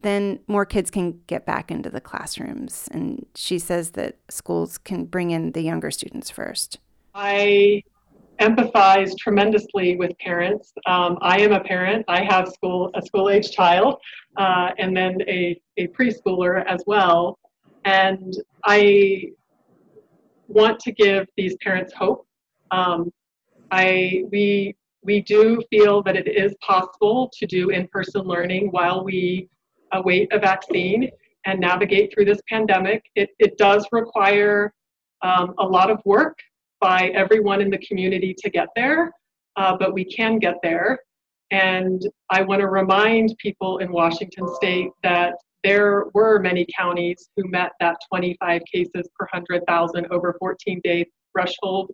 then 0.00 0.38
more 0.46 0.64
kids 0.64 0.90
can 0.90 1.20
get 1.26 1.44
back 1.44 1.70
into 1.70 1.90
the 1.90 2.00
classrooms. 2.00 2.88
And 2.92 3.26
she 3.34 3.58
says 3.58 3.90
that 3.90 4.16
schools 4.30 4.78
can 4.78 5.04
bring 5.04 5.32
in 5.32 5.52
the 5.52 5.60
younger 5.60 5.90
students 5.90 6.30
first. 6.30 6.78
I 7.14 7.82
empathize 8.40 9.16
tremendously 9.18 9.96
with 9.96 10.16
parents. 10.18 10.72
Um, 10.86 11.18
I 11.20 11.40
am 11.40 11.52
a 11.52 11.60
parent. 11.60 12.04
I 12.08 12.22
have 12.24 12.48
school 12.48 12.90
a 12.94 13.02
school 13.02 13.30
age 13.30 13.50
child, 13.50 13.96
uh, 14.36 14.70
and 14.78 14.96
then 14.96 15.18
a, 15.28 15.60
a 15.76 15.88
preschooler 15.88 16.64
as 16.66 16.82
well. 16.86 17.38
And 17.84 18.34
I 18.64 19.30
want 20.46 20.78
to 20.80 20.92
give 20.92 21.26
these 21.36 21.56
parents 21.56 21.92
hope. 21.94 22.26
Um, 22.70 23.12
I 23.70 24.24
we 24.30 24.74
we 25.02 25.20
do 25.22 25.62
feel 25.70 26.02
that 26.02 26.16
it 26.16 26.28
is 26.28 26.54
possible 26.60 27.30
to 27.38 27.46
do 27.46 27.70
in-person 27.70 28.22
learning 28.22 28.68
while 28.70 29.04
we 29.04 29.48
await 29.92 30.32
a 30.32 30.38
vaccine 30.38 31.10
and 31.46 31.60
navigate 31.60 32.12
through 32.12 32.26
this 32.26 32.40
pandemic. 32.48 33.02
It, 33.14 33.30
it 33.38 33.56
does 33.56 33.86
require 33.92 34.72
um, 35.22 35.54
a 35.58 35.64
lot 35.64 35.90
of 35.90 36.00
work 36.04 36.38
by 36.80 37.08
everyone 37.14 37.60
in 37.60 37.70
the 37.70 37.78
community 37.78 38.34
to 38.38 38.50
get 38.50 38.68
there, 38.76 39.12
uh, 39.56 39.76
but 39.76 39.92
we 39.92 40.04
can 40.04 40.38
get 40.38 40.56
there. 40.62 40.98
And 41.50 42.02
I 42.30 42.42
want 42.42 42.60
to 42.60 42.68
remind 42.68 43.34
people 43.38 43.78
in 43.78 43.90
Washington 43.90 44.46
state 44.56 44.90
that 45.02 45.34
there 45.64 46.04
were 46.14 46.38
many 46.38 46.66
counties 46.76 47.30
who 47.36 47.48
met 47.48 47.72
that 47.80 47.96
25 48.08 48.62
cases 48.72 49.08
per 49.18 49.26
100,000 49.32 50.06
over 50.10 50.36
14 50.38 50.80
day 50.84 51.06
threshold 51.32 51.90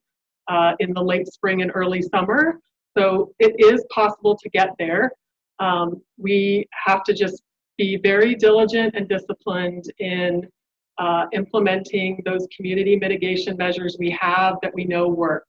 uh, 0.49 0.73
in 0.81 0.93
the 0.93 1.03
late 1.03 1.27
spring 1.29 1.63
and 1.63 1.71
early 1.75 2.03
summer. 2.03 2.61
So 2.97 3.33
it 3.39 3.55
is 3.59 3.85
possible 3.93 4.37
to 4.37 4.49
get 4.51 4.71
there. 4.79 5.11
Um, 5.61 6.03
we 6.19 6.67
have 6.87 7.03
to 7.05 7.15
just 7.15 7.43
be 7.79 7.97
very 7.97 8.35
diligent 8.35 8.95
and 8.95 9.09
disciplined 9.09 9.85
in 9.99 10.49
uh, 10.99 11.27
implementing 11.33 12.23
those 12.25 12.47
community 12.57 12.97
mitigation 12.97 13.57
measures 13.57 13.97
we 13.99 14.11
have 14.11 14.57
that 14.63 14.73
we 14.75 14.85
know 14.85 15.09
work. 15.09 15.45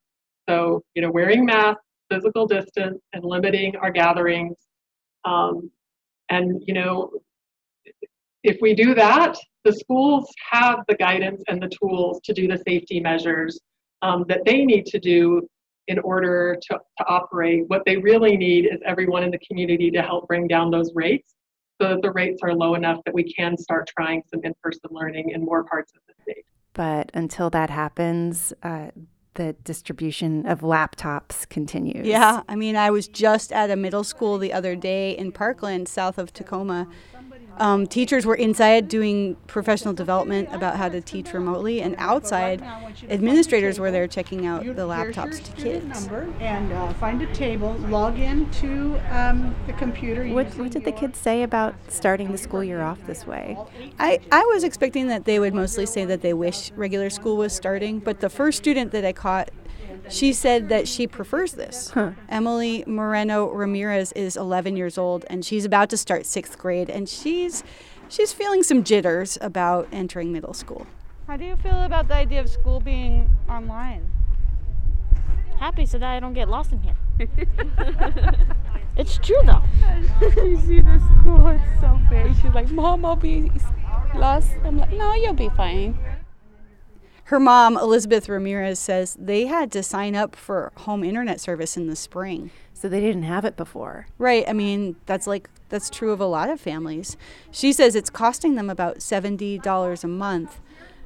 So, 0.50 0.84
you 0.96 1.02
know, 1.02 1.12
wearing 1.12 1.46
masks, 1.46 1.82
physical 2.12 2.48
distance, 2.48 3.00
and 3.14 3.24
limiting 3.24 3.76
our 3.78 3.92
gatherings. 3.92 4.56
Um, 5.24 5.72
and, 6.30 6.62
you 6.66 6.74
know, 6.74 7.12
if 8.44 8.58
we 8.62 8.74
do 8.74 8.94
that, 8.96 9.36
the 9.64 9.74
schools 9.74 10.32
have 10.52 10.80
the 10.88 10.96
guidance 10.96 11.44
and 11.48 11.62
the 11.62 11.70
tools 11.82 12.22
to 12.26 12.34
do 12.34 12.48
the 12.48 12.62
safety 12.68 13.00
measures 13.00 13.60
um, 14.02 14.26
that 14.30 14.42
they 14.46 14.66
need 14.66 14.86
to 14.88 15.00
do 15.00 15.48
in 15.88 16.00
order 16.00 16.58
to, 16.70 16.80
to 16.98 17.06
operate. 17.08 17.64
What 17.68 17.84
they 17.86 17.98
really 17.98 18.38
need 18.38 18.66
is 18.66 18.80
everyone 18.86 19.24
in 19.24 19.32
the 19.32 19.40
community 19.40 19.92
to 19.92 20.02
help 20.02 20.28
bring 20.28 20.48
down 20.48 20.72
those 20.72 20.92
rates. 20.94 21.34
The, 21.80 22.00
the 22.02 22.12
rates 22.12 22.40
are 22.44 22.54
low 22.54 22.76
enough 22.76 23.00
that 23.06 23.14
we 23.14 23.32
can 23.34 23.58
start 23.58 23.88
trying 23.88 24.24
some 24.32 24.42
in-person 24.44 24.90
learning 24.92 25.32
in 25.32 25.44
more 25.44 25.64
parts 25.64 25.92
of 25.96 26.02
the 26.08 26.14
state. 26.22 26.46
But 26.74 27.12
until 27.14 27.50
that 27.52 27.70
happens, 27.70 28.54
uh, 28.64 28.92
the 29.36 29.54
distribution 29.64 30.46
of 30.46 30.62
laptops 30.62 31.48
continues. 31.50 32.08
Yeah, 32.08 32.42
I 32.48 32.56
mean, 32.56 32.76
I 32.76 32.90
was 32.90 33.08
just 33.08 33.52
at 33.52 33.70
a 33.70 33.76
middle 33.76 34.04
school 34.04 34.38
the 34.38 34.54
other 34.54 34.76
day 34.76 35.12
in 35.12 35.32
Parkland, 35.32 35.88
south 35.88 36.18
of 36.18 36.34
Tacoma, 36.34 36.88
um, 37.58 37.88
teachers 37.88 38.26
were 38.26 38.36
inside 38.36 38.88
doing 38.88 39.36
professional 39.48 39.94
development 39.94 40.50
about 40.52 40.78
how 40.78 40.90
to 40.90 41.02
teach 41.02 41.34
remotely, 41.34 41.82
and 41.82 41.96
outside, 41.98 42.62
administrators 43.10 43.80
were 43.80 43.92
there 43.92 44.08
checking 44.08 44.46
out 44.46 44.64
the 44.64 44.88
laptops 44.88 45.44
to 45.44 45.52
kids. 45.62 46.08
And 46.40 46.72
uh, 46.72 46.94
find 46.94 47.22
a 47.22 47.34
table, 47.34 47.74
log 47.90 48.20
in 48.20 48.50
to 48.52 49.00
um, 49.10 49.56
the 49.68 49.74
computer. 49.74 50.28
What, 50.28 50.48
what 50.56 50.72
did 50.72 50.86
the 50.86 50.92
kids 50.92 51.18
say 51.20 51.44
about 51.44 51.76
starting 51.88 52.32
the 52.32 52.38
school 52.38 52.64
year 52.64 52.82
off 52.82 53.00
this 53.06 53.26
way? 53.26 53.58
I, 54.00 54.20
I 54.32 54.44
was 54.54 54.64
expecting 54.64 55.08
that 55.08 55.26
they 55.26 55.40
would 55.40 55.54
mostly 55.54 55.86
say 55.86 56.06
that 56.06 56.22
they 56.22 56.34
wish 56.34 56.72
regular 56.72 57.10
school 57.10 57.38
was 57.38 57.54
starting, 57.54 58.00
but 58.00 58.20
the 58.20 58.30
first 58.30 58.58
student 58.58 58.92
that 58.92 59.06
I 59.06 59.14
caught 59.14 59.50
she 60.10 60.34
said 60.34 60.70
that 60.70 60.88
she 60.88 61.08
prefers 61.08 61.54
this. 61.54 61.90
Huh. 61.90 62.12
Emily 62.30 62.84
Moreno 62.88 63.50
Ramirez 63.50 64.12
is 64.14 64.38
11 64.38 64.76
years 64.78 64.98
old 64.98 65.26
and 65.30 65.44
she's 65.44 65.66
about 65.66 65.90
to 65.90 65.98
start 65.98 66.26
sixth 66.26 66.58
grade, 66.58 66.90
and 66.90 67.08
she's 67.10 67.64
she's 68.10 68.32
feeling 68.32 68.64
some 68.64 68.84
jitters 68.84 69.38
about 69.42 69.88
entering 69.92 70.32
middle 70.32 70.54
school. 70.54 70.88
How 71.28 71.38
do 71.38 71.46
you 71.46 71.56
feel 71.56 71.82
about 71.84 72.08
the 72.08 72.16
idea 72.16 72.40
of 72.40 72.50
school 72.50 72.80
being 72.80 73.30
online? 73.50 74.10
Happy 75.60 75.86
so 75.86 75.98
that 75.98 76.16
I 76.16 76.20
don't 76.20 76.34
get 76.34 76.50
lost 76.50 76.72
in 76.72 76.82
here. 76.82 76.96
it's 78.98 79.18
true 79.18 79.42
though. 79.46 79.64
you 80.22 80.58
see 80.62 80.82
the 80.82 81.02
school, 81.20 81.48
it's 81.48 81.82
so 81.82 82.00
big. 82.10 82.36
She's 82.42 82.54
like, 82.54 82.70
Mom, 82.70 83.06
I'll 83.06 83.16
be 83.16 83.52
lost. 84.14 84.52
I'm 84.64 84.78
like, 84.78 84.92
No, 84.92 85.14
you'll 85.16 85.34
be 85.34 85.50
fine 85.50 85.98
her 87.26 87.40
mom, 87.40 87.76
Elizabeth 87.76 88.30
Ramirez, 88.30 88.78
says 88.78 89.18
they 89.20 89.48
had 89.48 89.72
to 89.72 89.82
sign 89.82 90.16
up 90.16 90.36
for 90.36 90.72
home 90.78 91.04
internet 91.04 91.42
service 91.42 91.76
in 91.76 91.88
the 91.88 91.96
spring. 91.96 92.52
So 92.74 92.88
they 92.88 93.00
didn't 93.00 93.24
have 93.24 93.46
it 93.46 93.56
before. 93.56 94.06
Right. 94.20 94.48
I 94.48 94.54
mean, 94.54 94.98
that's 95.08 95.26
like 95.26 95.50
that's 95.70 95.90
true 95.90 96.12
of 96.12 96.20
a 96.20 96.26
lot 96.26 96.50
of 96.50 96.62
families. 96.62 97.18
She 97.50 97.74
says 97.74 97.96
it's 97.96 98.12
costing 98.12 98.54
them 98.54 98.70
about 98.70 98.98
$70 98.98 100.04
a 100.04 100.08
month. 100.08 100.60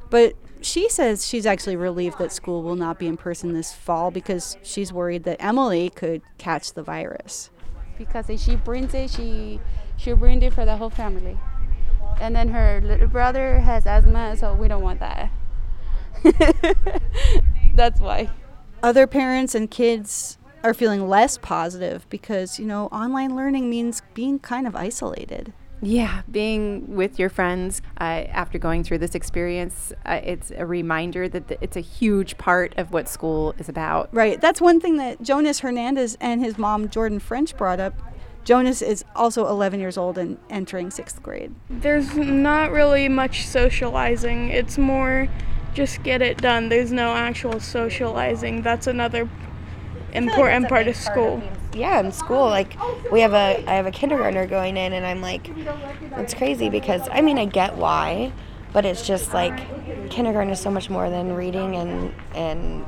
But 0.09 0.33
she 0.59 0.89
says 0.89 1.25
she's 1.25 1.45
actually 1.45 1.77
relieved 1.77 2.17
that 2.17 2.33
school 2.33 2.63
will 2.63 2.75
not 2.75 2.99
be 2.99 3.07
in 3.07 3.15
person 3.15 3.53
this 3.53 3.71
fall 3.71 4.11
because 4.11 4.57
she's 4.61 4.91
worried 4.91 5.23
that 5.23 5.41
Emily 5.41 5.89
could 5.89 6.21
catch 6.37 6.73
the 6.73 6.83
virus. 6.83 7.49
Because 7.97 8.29
if 8.29 8.41
she 8.41 8.57
brings 8.57 8.93
it, 8.93 9.09
she 9.09 9.61
she'll 9.95 10.17
bring 10.17 10.41
it 10.41 10.53
for 10.53 10.65
the 10.65 10.75
whole 10.75 10.89
family. 10.89 11.37
And 12.19 12.35
then 12.35 12.49
her 12.49 12.81
little 12.83 13.07
brother 13.07 13.59
has 13.59 13.85
asthma, 13.85 14.35
so 14.35 14.53
we 14.53 14.67
don't 14.67 14.83
want 14.83 14.99
that. 14.99 15.31
That's 17.75 17.99
why. 17.99 18.29
Other 18.81 19.07
parents 19.07 19.55
and 19.55 19.69
kids 19.69 20.37
are 20.63 20.73
feeling 20.73 21.07
less 21.07 21.37
positive 21.37 22.05
because, 22.09 22.59
you 22.59 22.65
know, 22.65 22.87
online 22.87 23.35
learning 23.35 23.69
means 23.69 24.01
being 24.13 24.39
kind 24.39 24.67
of 24.67 24.75
isolated. 24.75 25.53
Yeah, 25.81 26.23
being 26.29 26.95
with 26.95 27.17
your 27.17 27.29
friends 27.29 27.81
uh, 27.99 28.03
after 28.03 28.57
going 28.57 28.83
through 28.83 28.97
this 28.97 29.15
experience, 29.15 29.93
uh, 30.05 30.19
it's 30.21 30.51
a 30.51 30.65
reminder 30.65 31.29
that 31.29 31.57
it's 31.61 31.77
a 31.77 31.81
huge 31.81 32.37
part 32.37 32.73
of 32.77 32.91
what 32.91 33.07
school 33.07 33.55
is 33.57 33.69
about. 33.69 34.09
Right. 34.13 34.41
That's 34.41 34.59
one 34.59 34.81
thing 34.81 34.97
that 34.97 35.21
Jonas 35.21 35.59
Hernandez 35.59 36.17
and 36.19 36.43
his 36.43 36.57
mom, 36.57 36.89
Jordan 36.89 37.19
French, 37.19 37.55
brought 37.55 37.79
up. 37.79 37.93
Jonas 38.43 38.81
is 38.81 39.05
also 39.15 39.47
11 39.47 39.79
years 39.79 39.97
old 39.97 40.17
and 40.17 40.37
entering 40.49 40.91
sixth 40.91 41.21
grade. 41.21 41.53
There's 41.69 42.15
not 42.15 42.71
really 42.71 43.07
much 43.07 43.45
socializing. 43.45 44.49
It's 44.49 44.77
more 44.77 45.29
just 45.73 46.03
get 46.03 46.21
it 46.21 46.37
done. 46.37 46.69
There's 46.69 46.91
no 46.91 47.13
actual 47.13 47.59
socializing. 47.59 48.61
That's 48.61 48.87
another 48.87 49.29
important 50.13 50.63
like 50.63 50.69
part 50.69 50.87
of 50.87 50.95
school. 50.95 51.39
Part 51.39 51.51
of 51.53 51.59
yeah, 51.75 51.99
in 51.99 52.11
school, 52.11 52.47
like 52.47 52.75
we 53.11 53.21
have 53.21 53.33
a 53.33 53.63
I 53.67 53.75
have 53.75 53.85
a 53.85 53.91
kindergartner 53.91 54.47
going 54.47 54.77
in, 54.77 54.93
and 54.93 55.05
I'm 55.05 55.21
like, 55.21 55.49
it's 56.17 56.33
crazy 56.33 56.69
because 56.69 57.07
I 57.11 57.21
mean 57.21 57.37
I 57.37 57.45
get 57.45 57.77
why, 57.77 58.31
but 58.73 58.85
it's 58.85 59.05
just 59.05 59.33
like 59.33 59.57
kindergarten 60.09 60.51
is 60.51 60.59
so 60.59 60.71
much 60.71 60.89
more 60.89 61.09
than 61.09 61.35
reading 61.35 61.75
and 61.75 62.13
and 62.33 62.85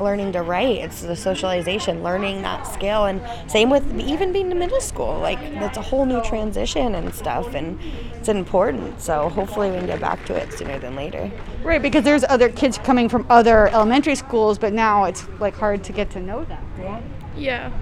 learning 0.00 0.32
to 0.32 0.42
write. 0.42 0.78
It's 0.78 1.02
the 1.02 1.16
socialization, 1.16 2.02
learning 2.02 2.42
that 2.42 2.66
skill, 2.66 3.06
and 3.06 3.20
same 3.50 3.70
with 3.70 3.98
even 3.98 4.32
being 4.32 4.50
in 4.50 4.58
middle 4.58 4.80
school. 4.80 5.18
Like 5.18 5.40
that's 5.54 5.78
a 5.78 5.82
whole 5.82 6.06
new 6.06 6.22
transition 6.22 6.94
and 6.94 7.14
stuff, 7.14 7.54
and 7.54 7.78
it's 8.14 8.28
important. 8.28 9.00
So 9.00 9.28
hopefully 9.28 9.70
we 9.70 9.78
can 9.78 9.86
get 9.86 10.00
back 10.00 10.24
to 10.26 10.34
it 10.34 10.52
sooner 10.52 10.78
than 10.78 10.96
later. 10.96 11.30
Right, 11.62 11.82
because 11.82 12.04
there's 12.04 12.24
other 12.24 12.48
kids 12.48 12.78
coming 12.78 13.08
from 13.08 13.26
other 13.28 13.68
elementary 13.68 14.14
schools, 14.14 14.58
but 14.58 14.72
now 14.72 15.04
it's 15.04 15.28
like 15.40 15.54
hard 15.54 15.84
to 15.84 15.92
get 15.92 16.10
to 16.10 16.20
know 16.20 16.44
them. 16.44 16.64
Yeah. 16.78 17.00
Yeah. 17.36 17.72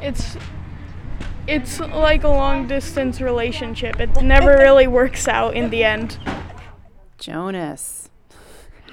It's 0.00 0.36
it's 1.46 1.78
like 1.80 2.24
a 2.24 2.28
long 2.28 2.66
distance 2.66 3.20
relationship. 3.20 4.00
It 4.00 4.22
never 4.22 4.56
really 4.58 4.86
works 4.86 5.28
out 5.28 5.54
in 5.54 5.70
the 5.70 5.84
end. 5.84 6.18
Jonas. 7.18 8.03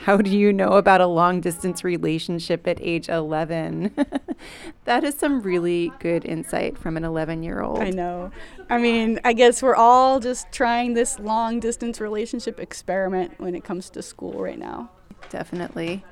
How 0.04 0.18
do 0.18 0.36
you 0.36 0.52
know 0.52 0.74
about 0.74 1.00
a 1.00 1.06
long 1.06 1.42
distance 1.42 1.84
relationship 1.84 2.68
at 2.68 2.80
age 2.82 3.08
11? 3.08 3.94
that 4.86 5.04
is 5.04 5.14
some 5.14 5.44
really 5.44 5.92
good 6.00 6.26
insight 6.26 6.76
from 6.76 6.98
an 6.98 7.04
11 7.04 7.44
year 7.44 7.62
old. 7.62 7.78
I 7.78 7.92
know. 7.92 8.32
I 8.68 8.80
mean, 8.80 9.20
I 9.24 9.34
guess 9.34 9.62
we're 9.62 9.76
all 9.76 10.20
just 10.20 10.52
trying 10.52 10.96
this 10.96 11.20
long 11.20 11.60
distance 11.60 12.02
relationship 12.02 12.60
experiment 12.60 13.40
when 13.40 13.54
it 13.54 13.64
comes 13.64 13.92
to 13.92 14.02
school 14.02 14.42
right 14.42 14.58
now. 14.58 14.90
Definitely. 15.30 16.04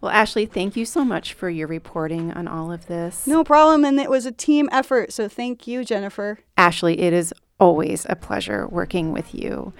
Well, 0.00 0.10
Ashley, 0.10 0.46
thank 0.46 0.76
you 0.76 0.84
so 0.84 1.04
much 1.04 1.32
for 1.32 1.48
your 1.48 1.68
reporting 1.68 2.32
on 2.32 2.48
all 2.48 2.72
of 2.72 2.86
this. 2.86 3.28
No 3.28 3.44
problem. 3.44 3.84
And 3.84 4.00
it 4.00 4.10
was 4.10 4.26
a 4.26 4.32
team 4.32 4.68
effort. 4.72 5.12
So 5.12 5.28
thank 5.28 5.68
you, 5.68 5.84
Jennifer. 5.84 6.40
Ashley, 6.56 6.98
it 6.98 7.12
is 7.12 7.32
always 7.60 8.06
a 8.08 8.16
pleasure 8.16 8.66
working 8.66 9.12
with 9.12 9.34
you. 9.36 9.72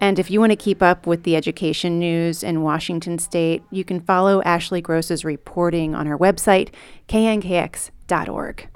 And 0.00 0.18
if 0.18 0.30
you 0.30 0.40
want 0.40 0.50
to 0.50 0.56
keep 0.56 0.82
up 0.82 1.06
with 1.06 1.22
the 1.22 1.36
education 1.36 1.98
news 1.98 2.42
in 2.42 2.62
Washington 2.62 3.18
state, 3.18 3.62
you 3.70 3.84
can 3.84 4.00
follow 4.00 4.42
Ashley 4.42 4.80
Gross's 4.80 5.24
reporting 5.24 5.94
on 5.94 6.06
our 6.06 6.18
website, 6.18 6.70
knkx.org. 7.08 8.68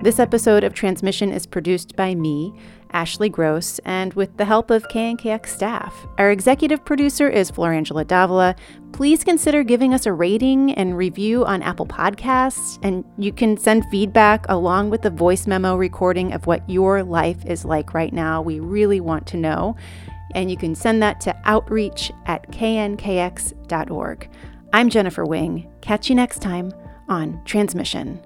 This 0.00 0.20
episode 0.20 0.62
of 0.62 0.74
Transmission 0.74 1.32
is 1.32 1.44
produced 1.44 1.96
by 1.96 2.14
me, 2.14 2.54
Ashley 2.92 3.28
Gross, 3.28 3.78
and 3.80 4.14
with 4.14 4.36
the 4.36 4.44
help 4.44 4.70
of 4.70 4.88
KNKX 4.88 5.46
staff. 5.46 6.06
Our 6.18 6.30
executive 6.30 6.84
producer 6.84 7.28
is 7.28 7.50
Florangela 7.50 8.06
Davila. 8.06 8.56
Please 8.92 9.24
consider 9.24 9.62
giving 9.62 9.94
us 9.94 10.06
a 10.06 10.12
rating 10.12 10.72
and 10.74 10.96
review 10.96 11.44
on 11.44 11.62
Apple 11.62 11.86
Podcasts, 11.86 12.78
and 12.82 13.04
you 13.18 13.32
can 13.32 13.56
send 13.56 13.84
feedback 13.90 14.46
along 14.48 14.90
with 14.90 15.02
the 15.02 15.10
voice 15.10 15.46
memo 15.46 15.76
recording 15.76 16.32
of 16.32 16.46
what 16.46 16.68
your 16.68 17.02
life 17.02 17.44
is 17.46 17.64
like 17.64 17.94
right 17.94 18.12
now. 18.12 18.42
We 18.42 18.60
really 18.60 19.00
want 19.00 19.26
to 19.28 19.36
know. 19.36 19.76
And 20.34 20.50
you 20.50 20.56
can 20.56 20.74
send 20.74 21.02
that 21.02 21.20
to 21.22 21.36
outreach 21.44 22.12
at 22.26 22.50
knkx.org. 22.50 24.30
I'm 24.72 24.90
Jennifer 24.90 25.24
Wing. 25.24 25.70
Catch 25.80 26.10
you 26.10 26.14
next 26.14 26.42
time 26.42 26.72
on 27.08 27.42
Transmission. 27.44 28.20